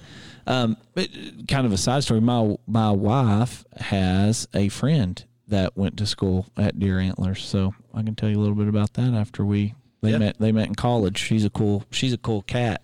Um, 0.47 0.77
but 0.93 1.09
kind 1.47 1.65
of 1.65 1.71
a 1.73 1.77
side 1.77 2.03
story. 2.03 2.21
My 2.21 2.55
my 2.67 2.91
wife 2.91 3.65
has 3.77 4.47
a 4.53 4.69
friend 4.69 5.23
that 5.47 5.75
went 5.77 5.97
to 5.97 6.05
school 6.05 6.47
at 6.57 6.79
Deer 6.79 6.99
Antlers, 6.99 7.43
so 7.43 7.73
I 7.93 8.03
can 8.03 8.15
tell 8.15 8.29
you 8.29 8.37
a 8.37 8.41
little 8.41 8.55
bit 8.55 8.67
about 8.67 8.93
that 8.93 9.13
after 9.13 9.43
we 9.45 9.73
they 10.01 10.11
Yeah. 10.11 10.17
met. 10.19 10.37
They 10.39 10.51
met 10.51 10.67
in 10.67 10.75
college. 10.75 11.17
She's 11.17 11.45
a 11.45 11.49
cool 11.49 11.83
she's 11.91 12.13
a 12.13 12.17
cool 12.17 12.41
cat. 12.43 12.81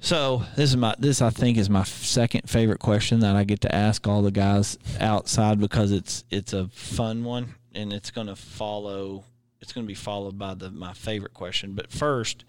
So 0.00 0.44
this 0.56 0.70
is 0.70 0.76
my 0.76 0.94
this 0.98 1.22
I 1.22 1.30
think 1.30 1.56
is 1.56 1.70
my 1.70 1.84
second 1.84 2.48
favorite 2.48 2.80
question 2.80 3.20
that 3.20 3.34
I 3.34 3.44
get 3.44 3.60
to 3.62 3.74
ask 3.74 4.06
all 4.06 4.22
the 4.22 4.30
guys 4.30 4.78
outside 5.00 5.58
because 5.58 5.90
it's 5.92 6.24
it's 6.30 6.52
a 6.52 6.68
fun 6.68 7.24
one 7.24 7.54
and 7.74 7.92
it's 7.92 8.10
going 8.10 8.26
to 8.26 8.36
follow 8.36 9.24
it's 9.60 9.72
going 9.72 9.84
to 9.84 9.88
be 9.88 9.94
followed 9.94 10.38
by 10.38 10.54
the 10.54 10.70
my 10.70 10.92
favorite 10.92 11.34
question. 11.34 11.72
But 11.74 11.90
first, 11.90 12.44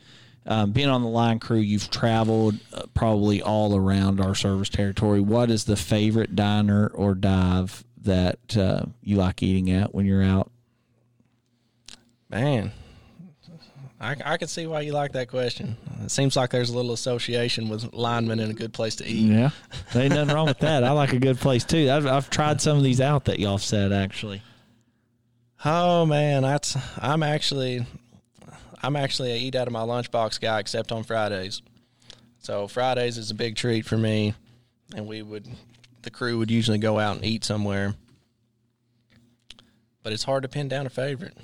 um, 0.47 0.71
being 0.71 0.88
on 0.88 1.01
the 1.01 1.10
line 1.10 1.39
crew, 1.39 1.60
you've 1.60 1.89
traveled 1.89 2.55
uh, 2.73 2.83
probably 2.93 3.41
all 3.41 3.75
around 3.75 4.21
our 4.21 4.33
service 4.33 4.69
territory. 4.69 5.19
What 5.19 5.51
is 5.51 5.65
the 5.65 5.75
favorite 5.75 6.36
diner 6.36 6.88
or 6.88 7.15
dive 7.15 7.83
that 8.03 8.57
uh, 8.57 8.86
you 9.01 9.17
like 9.17 9.43
eating 9.43 9.69
at 9.71 9.93
when 9.93 10.05
you're 10.05 10.23
out? 10.23 10.49
Man, 12.29 12.71
I, 13.99 14.15
I 14.23 14.38
can 14.38 14.47
see 14.47 14.67
why 14.67 14.81
you 14.81 14.93
like 14.93 15.13
that 15.13 15.27
question. 15.27 15.75
It 16.03 16.12
seems 16.12 16.36
like 16.36 16.51
there's 16.51 16.69
a 16.69 16.75
little 16.75 16.93
association 16.93 17.67
with 17.67 17.93
linemen 17.93 18.39
and 18.39 18.51
a 18.51 18.53
good 18.53 18.73
place 18.73 18.95
to 18.97 19.07
eat. 19.07 19.31
Yeah, 19.31 19.49
there 19.91 20.03
ain't 20.03 20.13
nothing 20.13 20.36
wrong 20.36 20.47
with 20.47 20.60
that. 20.60 20.83
I 20.83 20.91
like 20.91 21.13
a 21.13 21.19
good 21.19 21.39
place 21.39 21.63
too. 21.63 21.89
I've, 21.89 22.05
I've 22.05 22.29
tried 22.29 22.62
some 22.62 22.77
of 22.77 22.83
these 22.83 23.01
out 23.01 23.25
that 23.25 23.39
y'all 23.39 23.57
said 23.57 23.91
actually. 23.91 24.41
Oh 25.65 26.05
man, 26.05 26.43
that's 26.43 26.77
I'm 26.99 27.23
actually 27.23 27.86
I'm 28.82 28.96
actually 28.96 29.32
a 29.32 29.38
eat 29.38 29.56
out 29.56 29.68
of 29.68 29.74
my 29.74 29.82
lunchbox 29.82 30.40
guy 30.40 30.60
except 30.60 30.92
on 30.92 31.04
Fridays. 31.04 31.62
So 32.40 32.68
Fridays 32.68 33.18
is 33.18 33.32
a 33.32 33.36
big 33.36 33.56
treat 33.56 33.86
for 33.86 33.98
me, 33.98 34.34
and 34.96 35.08
we 35.08 35.22
would 35.22 35.48
the 36.04 36.12
crew 36.12 36.38
would 36.38 36.52
usually 36.52 36.78
go 36.78 37.00
out 37.00 37.18
and 37.18 37.26
eat 37.26 37.44
somewhere. 37.44 37.96
But 40.04 40.13
it's 40.13 40.24
hard 40.24 40.44
to 40.44 40.50
pin 40.50 40.70
down 40.70 40.86
a 40.86 40.90
favorite. 40.90 41.38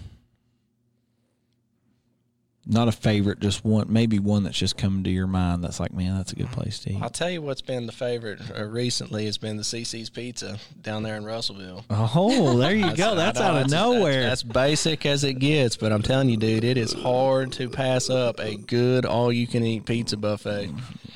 Not 2.66 2.88
a 2.88 2.94
favorite, 2.94 3.42
just 3.42 3.66
one, 3.66 3.92
maybe 3.92 4.20
one 4.20 4.44
that's 4.44 4.58
just 4.58 4.78
coming 4.78 5.04
to 5.04 5.10
your 5.10 5.28
mind. 5.28 5.64
That's 5.64 5.82
like, 5.82 5.92
man, 5.94 6.16
that's 6.16 6.32
a 6.32 6.36
good 6.36 6.52
place 6.52 6.80
to 6.80 6.92
eat. 6.94 7.02
I'll 7.02 7.10
tell 7.10 7.30
you 7.30 7.42
what's 7.42 7.62
been 7.62 7.88
the 7.88 7.92
favorite 7.92 8.40
uh, 8.58 8.64
recently 8.64 9.26
has 9.26 9.38
been 9.38 9.58
the 9.58 9.64
Cicis 9.64 10.12
Pizza 10.14 10.58
down 10.82 11.04
there 11.04 11.18
in 11.18 11.26
Russellville. 11.26 11.84
Oh, 11.90 12.58
there 12.58 12.74
you 12.74 12.96
go. 12.96 13.16
That's 13.16 13.40
out 13.40 13.62
of 13.62 13.70
nowhere. 13.70 14.22
That's, 14.24 14.44
that's 14.44 14.54
basic 14.54 15.06
as 15.06 15.26
it 15.26 15.36
gets, 15.40 15.76
but 15.76 15.92
I'm 15.92 16.02
telling 16.02 16.30
you, 16.30 16.38
dude, 16.38 16.64
it 16.64 16.78
is 16.78 16.94
hard 16.94 17.52
to 17.54 17.68
pass 17.70 18.10
up 18.10 18.40
a 18.40 18.56
good 18.56 19.06
all-you-can-eat 19.06 19.86
pizza 19.86 20.16
buffet. 20.16 20.70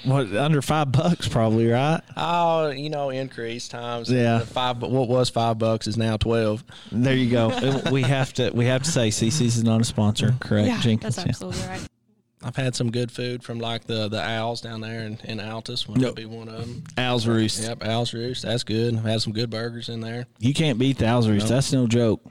what 0.03 0.35
under 0.35 0.61
five 0.61 0.91
bucks, 0.91 1.29
probably, 1.29 1.67
right? 1.67 2.01
Oh, 2.17 2.71
you 2.71 2.89
know, 2.89 3.09
increase 3.09 3.69
times. 3.69 4.11
Yeah. 4.11 4.39
five. 4.39 4.81
What 4.81 5.07
was 5.07 5.29
five 5.29 5.57
bucks 5.57 5.87
is 5.87 5.95
now 5.97 6.17
twelve. 6.17 6.63
There 6.91 7.15
you 7.15 7.31
go. 7.31 7.81
we 7.91 8.01
have 8.01 8.33
to 8.33 8.51
we 8.51 8.65
have 8.65 8.83
to 8.83 8.91
say 8.91 9.09
Cicis 9.09 9.41
is 9.41 9.63
not 9.63 9.79
a 9.79 9.85
sponsor, 9.85 10.35
correct, 10.41 10.67
Yeah, 10.67 10.81
Jenkins? 10.81 11.36
That's 11.39 11.53
absolutely 11.53 11.67
right. 11.79 11.87
I've 12.43 12.55
had 12.55 12.75
some 12.75 12.91
good 12.91 13.11
food 13.11 13.43
from 13.43 13.57
like 13.59 13.85
the 13.85 14.07
the 14.09 14.21
Owls 14.21 14.61
down 14.61 14.81
there 14.81 15.01
in, 15.01 15.17
in 15.23 15.39
Altus. 15.39 15.87
Would 15.87 15.99
Yep. 16.01 16.15
be 16.15 16.25
one 16.25 16.47
of 16.47 16.59
them. 16.59 16.83
Owls 16.97 17.25
Roost. 17.25 17.63
Yep, 17.63 17.83
Owls 17.83 18.13
Roost. 18.13 18.43
That's 18.43 18.63
good. 18.63 18.95
I've 18.95 19.03
had 19.03 19.21
some 19.21 19.33
good 19.33 19.49
burgers 19.49 19.89
in 19.89 20.01
there. 20.01 20.27
You 20.39 20.53
can't 20.53 20.77
beat 20.77 20.99
the 20.99 21.07
Owls 21.07 21.27
Roost. 21.27 21.45
Nope. 21.45 21.49
That's 21.49 21.73
no 21.73 21.87
joke. 21.87 22.21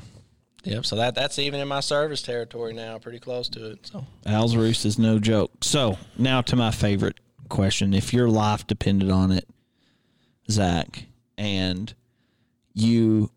Yep. 0.63 0.87
So 0.87 0.97
that 0.97 1.17
that's 1.17 1.39
even 1.41 1.59
in 1.61 1.67
my 1.67 1.81
service 1.81 2.23
territory 2.23 2.73
now, 2.73 2.99
pretty 2.99 3.19
close 3.19 3.49
to 3.51 3.73
it. 3.73 3.87
So 3.89 4.07
Owls 4.27 4.55
Roost 4.55 4.85
is 4.87 4.97
no 4.99 5.19
joke. 5.19 5.51
So 5.63 5.99
now 6.17 6.41
to 6.43 6.55
my 6.57 6.71
favorite 6.71 7.19
question: 7.49 7.93
If 7.93 8.13
your 8.15 8.29
life 8.29 8.65
depended 8.67 9.11
on 9.11 9.33
it, 9.33 9.49
Zach, 10.51 11.07
and 11.37 11.93
you 12.75 13.31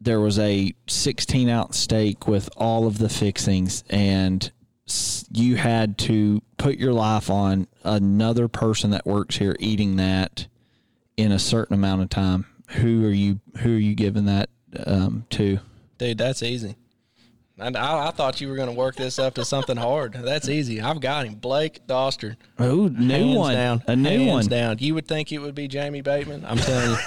there 0.00 0.20
was 0.20 0.38
a 0.38 0.72
16 0.86 1.48
ounce 1.48 1.76
steak 1.78 2.26
with 2.28 2.48
all 2.56 2.86
of 2.86 2.98
the 2.98 3.08
fixings, 3.08 3.82
and 3.90 4.44
s- 4.44 4.50
you 5.32 5.56
had 5.56 5.98
to 5.98 6.42
put 6.56 6.78
your 6.78 6.92
life 6.92 7.30
on 7.30 7.66
another 7.84 8.48
person 8.48 8.90
that 8.90 9.06
works 9.06 9.36
here 9.36 9.56
eating 9.58 9.96
that 9.96 10.46
in 11.16 11.32
a 11.32 11.38
certain 11.38 11.74
amount 11.74 12.02
of 12.02 12.08
time. 12.10 12.46
Who 12.68 13.04
are 13.06 13.10
you? 13.10 13.40
Who 13.58 13.74
are 13.74 13.78
you 13.78 13.94
giving 13.94 14.26
that 14.26 14.50
um, 14.86 15.26
to? 15.30 15.60
Dude, 15.98 16.18
that's 16.18 16.42
easy. 16.42 16.76
I, 17.60 17.70
I 17.74 18.10
thought 18.12 18.40
you 18.40 18.48
were 18.48 18.54
going 18.56 18.68
to 18.68 18.74
work 18.74 18.94
this 18.94 19.18
up 19.18 19.34
to 19.34 19.44
something 19.44 19.76
hard. 19.76 20.12
That's 20.12 20.48
easy. 20.48 20.80
I've 20.80 21.00
got 21.00 21.26
him. 21.26 21.34
Blake 21.34 21.86
Doster. 21.86 22.36
Oh, 22.58 22.86
new 22.88 23.08
Hands 23.08 23.36
one, 23.36 23.54
down. 23.54 23.82
a 23.88 23.96
new 23.96 24.08
Hands 24.10 24.30
one. 24.30 24.46
down. 24.46 24.76
You 24.78 24.94
would 24.94 25.08
think 25.08 25.32
it 25.32 25.38
would 25.38 25.54
be 25.54 25.66
Jamie 25.66 26.02
Bateman. 26.02 26.44
I'm 26.46 26.58
telling 26.58 26.90
you. 26.90 26.96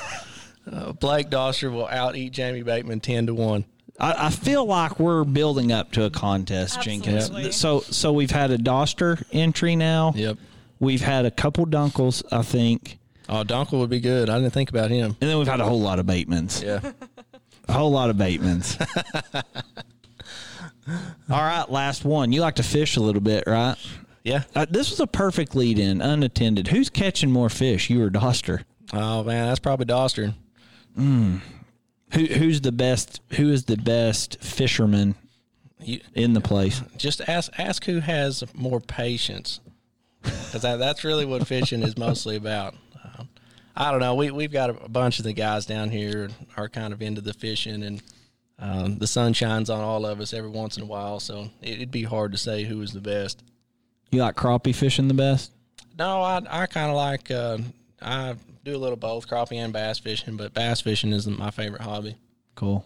Uh, 0.71 0.91
Blake 0.91 1.31
Doster 1.31 1.71
will 1.71 1.87
out 1.87 2.15
eat 2.15 2.33
Jamie 2.33 2.61
Bateman 2.61 2.99
10 2.99 3.25
to 3.25 3.33
1. 3.33 3.65
I, 3.99 4.27
I 4.27 4.29
feel 4.29 4.65
like 4.65 4.99
we're 4.99 5.23
building 5.23 5.71
up 5.71 5.91
to 5.93 6.05
a 6.05 6.09
contest, 6.09 6.81
Jenkins. 6.81 7.55
So, 7.55 7.81
so 7.81 8.11
we've 8.13 8.31
had 8.31 8.51
a 8.51 8.57
Doster 8.57 9.23
entry 9.31 9.75
now. 9.75 10.13
Yep. 10.15 10.37
We've 10.79 11.01
had 11.01 11.25
a 11.25 11.31
couple 11.31 11.65
Dunkles, 11.67 12.23
I 12.31 12.41
think, 12.41 12.97
Oh, 13.29 13.43
Donkel 13.45 13.79
would 13.79 13.89
be 13.89 13.99
good. 14.01 14.29
I 14.29 14.37
didn't 14.39 14.51
think 14.51 14.69
about 14.71 14.89
him. 14.91 15.15
and 15.21 15.29
then 15.29 15.37
we've 15.37 15.47
had 15.47 15.61
a 15.61 15.65
whole 15.65 15.79
lot 15.79 15.99
of 15.99 16.05
Batemans. 16.05 16.61
Yeah. 16.63 16.91
A 17.69 17.73
whole 17.73 17.91
lot 17.91 18.09
of 18.09 18.17
Batemans. 18.17 18.75
All 21.29 21.41
right, 21.41 21.69
last 21.69 22.03
one. 22.03 22.33
You 22.33 22.41
like 22.41 22.55
to 22.55 22.63
fish 22.63 22.97
a 22.97 22.99
little 22.99 23.21
bit, 23.21 23.45
right? 23.47 23.75
Yeah. 24.23 24.43
Uh, 24.53 24.65
this 24.69 24.89
was 24.89 24.99
a 24.99 25.07
perfect 25.07 25.55
lead 25.55 25.79
in, 25.79 26.01
unattended. 26.01 26.67
Who's 26.69 26.89
catching 26.89 27.31
more 27.31 27.49
fish, 27.49 27.89
you 27.89 28.03
or 28.03 28.09
Doster? 28.09 28.63
Oh, 28.91 29.23
man. 29.23 29.47
That's 29.47 29.59
probably 29.59 29.85
Doster. 29.85 30.33
Who, 32.13 32.25
who's 32.25 32.61
the 32.61 32.71
best? 32.71 33.21
Who 33.31 33.51
is 33.51 33.65
the 33.65 33.77
best 33.77 34.41
fisherman 34.41 35.15
You, 35.79 36.01
in 36.13 36.33
the 36.33 36.41
place? 36.41 36.81
just 36.97 37.21
ask 37.27 37.51
ask 37.57 37.85
who 37.85 37.99
has 37.99 38.43
more 38.53 38.79
patience. 38.79 39.59
Because 40.21 40.61
that, 40.61 40.77
that's 40.77 41.03
really 41.03 41.25
what 41.25 41.47
fishing 41.47 41.81
is 41.81 41.97
mostly 41.97 42.35
about. 42.35 42.75
Um, 43.03 43.27
I 43.75 43.89
don't 43.89 44.01
know. 44.01 44.13
We, 44.13 44.29
we've 44.29 44.51
got 44.51 44.69
a 44.69 44.89
bunch 44.89 45.17
of 45.17 45.25
the 45.25 45.33
guys 45.33 45.65
down 45.65 45.89
here 45.89 46.29
are 46.57 46.69
kind 46.69 46.93
of 46.93 47.01
into 47.01 47.21
the 47.21 47.33
fishing, 47.33 47.81
and 47.81 48.03
um, 48.59 48.99
the 48.99 49.07
sun 49.07 49.33
shines 49.33 49.71
on 49.71 49.81
all 49.81 50.05
of 50.05 50.19
us 50.19 50.33
every 50.33 50.51
once 50.51 50.77
in 50.77 50.83
a 50.83 50.85
while, 50.85 51.19
so 51.19 51.49
it, 51.63 51.71
it'd 51.71 51.91
be 51.91 52.03
hard 52.03 52.33
to 52.33 52.37
say 52.37 52.65
who 52.65 52.81
is 52.83 52.93
the 52.93 53.01
best. 53.01 53.41
You 54.11 54.21
like 54.21 54.35
crappie 54.35 54.75
fishing 54.75 55.07
the 55.07 55.15
best? 55.15 55.53
No, 55.97 56.21
I, 56.21 56.41
I 56.47 56.65
kind 56.67 56.91
of 56.91 56.97
like, 56.97 57.31
uh, 57.31 57.57
I 57.99 58.35
do 58.63 58.75
a 58.75 58.77
little 58.77 58.97
both 58.97 59.27
crappie 59.27 59.57
and 59.57 59.73
bass 59.73 59.99
fishing, 59.99 60.37
but 60.37 60.53
bass 60.53 60.81
fishing 60.81 61.11
is 61.13 61.27
my 61.27 61.51
favorite 61.51 61.81
hobby. 61.81 62.17
Cool, 62.55 62.85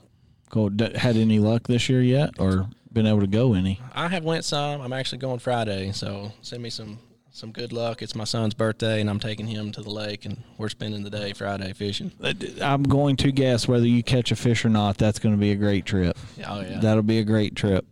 cool. 0.49 0.69
D- 0.69 0.91
had 0.95 1.17
any 1.17 1.39
luck 1.39 1.67
this 1.67 1.89
year 1.89 2.01
yet, 2.01 2.31
or 2.39 2.69
been 2.91 3.05
able 3.05 3.21
to 3.21 3.27
go 3.27 3.53
any? 3.53 3.79
I 3.93 4.07
have 4.07 4.23
went 4.23 4.45
some. 4.45 4.81
I'm 4.81 4.93
actually 4.93 5.17
going 5.19 5.39
Friday, 5.39 5.91
so 5.91 6.31
send 6.41 6.63
me 6.63 6.69
some 6.69 6.99
some 7.31 7.51
good 7.51 7.73
luck. 7.73 8.01
It's 8.01 8.15
my 8.15 8.23
son's 8.23 8.53
birthday, 8.53 9.01
and 9.01 9.09
I'm 9.09 9.19
taking 9.19 9.45
him 9.47 9.73
to 9.73 9.81
the 9.81 9.89
lake, 9.89 10.23
and 10.25 10.41
we're 10.57 10.69
spending 10.69 11.03
the 11.03 11.09
day 11.09 11.33
Friday 11.33 11.73
fishing. 11.73 12.13
Uh, 12.23 12.33
I'm 12.61 12.83
going 12.83 13.17
to 13.17 13.31
guess 13.33 13.67
whether 13.67 13.85
you 13.85 14.03
catch 14.03 14.31
a 14.31 14.37
fish 14.37 14.63
or 14.63 14.69
not. 14.69 14.97
That's 14.97 15.19
going 15.19 15.35
to 15.35 15.39
be 15.39 15.51
a 15.51 15.55
great 15.55 15.85
trip. 15.85 16.17
Oh 16.47 16.61
yeah. 16.61 16.79
That'll 16.79 17.03
be 17.03 17.19
a 17.19 17.25
great 17.25 17.55
trip. 17.55 17.85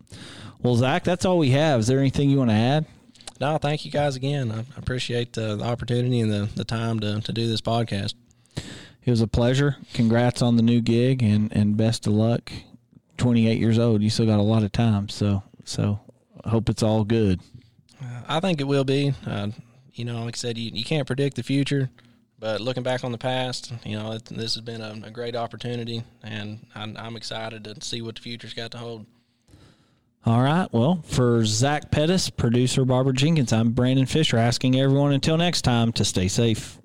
Well, 0.62 0.76
Zach, 0.76 1.04
that's 1.04 1.26
all 1.26 1.38
we 1.38 1.50
have. 1.50 1.82
Is 1.82 1.88
there 1.88 2.00
anything 2.00 2.30
you 2.30 2.38
want 2.38 2.52
to 2.52 2.56
add? 2.56 2.86
No, 3.39 3.58
thank 3.58 3.86
you 3.86 3.91
guys 3.91 4.15
again. 4.15 4.52
I 4.52 4.63
appreciate 4.78 5.38
uh, 5.38 5.56
the 5.56 5.63
opportunity 5.63 6.19
and 6.19 6.32
the, 6.32 6.50
the 6.56 6.65
time 6.65 7.00
to, 7.02 7.22
to 7.22 7.34
do 7.34 7.48
this 7.48 7.62
podcast. 7.62 8.13
It 8.56 9.10
was 9.10 9.22
a 9.22 9.28
pleasure. 9.28 9.78
Congrats 9.93 10.41
on 10.41 10.56
the 10.56 10.62
new 10.62 10.82
gig 10.82 11.22
and, 11.22 11.52
and 11.52 11.76
best 11.76 12.08
of 12.08 12.13
luck. 12.13 12.52
28 13.17 13.60
years 13.60 13.78
old. 13.78 14.02
You 14.02 14.10
still 14.10 14.26
got 14.26 14.39
a 14.39 14.43
lot 14.43 14.63
of 14.63 14.72
time. 14.72 15.10
So, 15.10 15.43
so 15.65 16.00
I 16.43 16.50
hope 16.50 16.69
it's 16.69 16.84
all 16.84 17.04
good. 17.04 17.41
I 18.28 18.39
think 18.39 18.62
it 18.62 18.65
will 18.65 18.84
be. 18.84 19.13
Uh, 19.26 19.50
you 19.93 20.06
know, 20.06 20.24
like 20.24 20.36
I 20.36 20.38
said, 20.38 20.58
you, 20.58 20.72
you 20.74 20.84
can't 20.84 21.08
predict 21.08 21.36
the 21.36 21.43
future, 21.43 21.89
but 22.39 22.62
looking 22.62 22.84
back 22.84 23.04
on 23.04 23.12
the 23.12 23.17
past, 23.17 23.72
you 23.86 23.98
know, 23.98 24.13
it, 24.13 24.26
this 24.26 24.56
has 24.56 24.62
been 24.62 24.82
a, 24.82 25.08
a 25.08 25.12
great 25.12 25.36
opportunity, 25.36 26.04
and 26.24 26.65
I'm, 26.74 26.98
I'm 26.98 27.15
excited 27.15 27.63
to 27.65 27.76
see 27.82 28.02
what 28.02 28.15
the 28.15 28.22
future's 28.22 28.54
got 28.54 28.72
to 28.72 28.78
hold. 28.78 29.06
All 30.25 30.41
right. 30.41 30.69
Well, 30.71 31.01
for 31.03 31.45
Zach 31.45 31.91
Pettis, 31.91 32.29
producer 32.29 32.86
Barbara 32.86 33.12
Jenkins, 33.13 33.51
I'm 33.51 33.71
Brandon 33.71 34.05
Fisher 34.05 34.38
asking 34.38 34.79
everyone 34.79 35.12
until 35.12 35.36
next 35.36 35.63
time 35.63 35.91
to 35.93 36.05
stay 36.05 36.27
safe. 36.29 36.79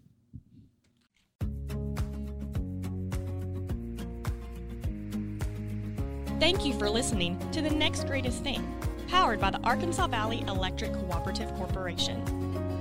Thank 6.40 6.64
you 6.64 6.72
for 6.78 6.88
listening 6.90 7.38
to 7.52 7.62
The 7.62 7.70
Next 7.70 8.08
Greatest 8.08 8.42
Thing, 8.42 8.76
powered 9.06 9.40
by 9.40 9.50
the 9.50 9.60
Arkansas 9.60 10.08
Valley 10.08 10.42
Electric 10.48 10.92
Cooperative 10.92 11.54
Corporation. 11.54 12.20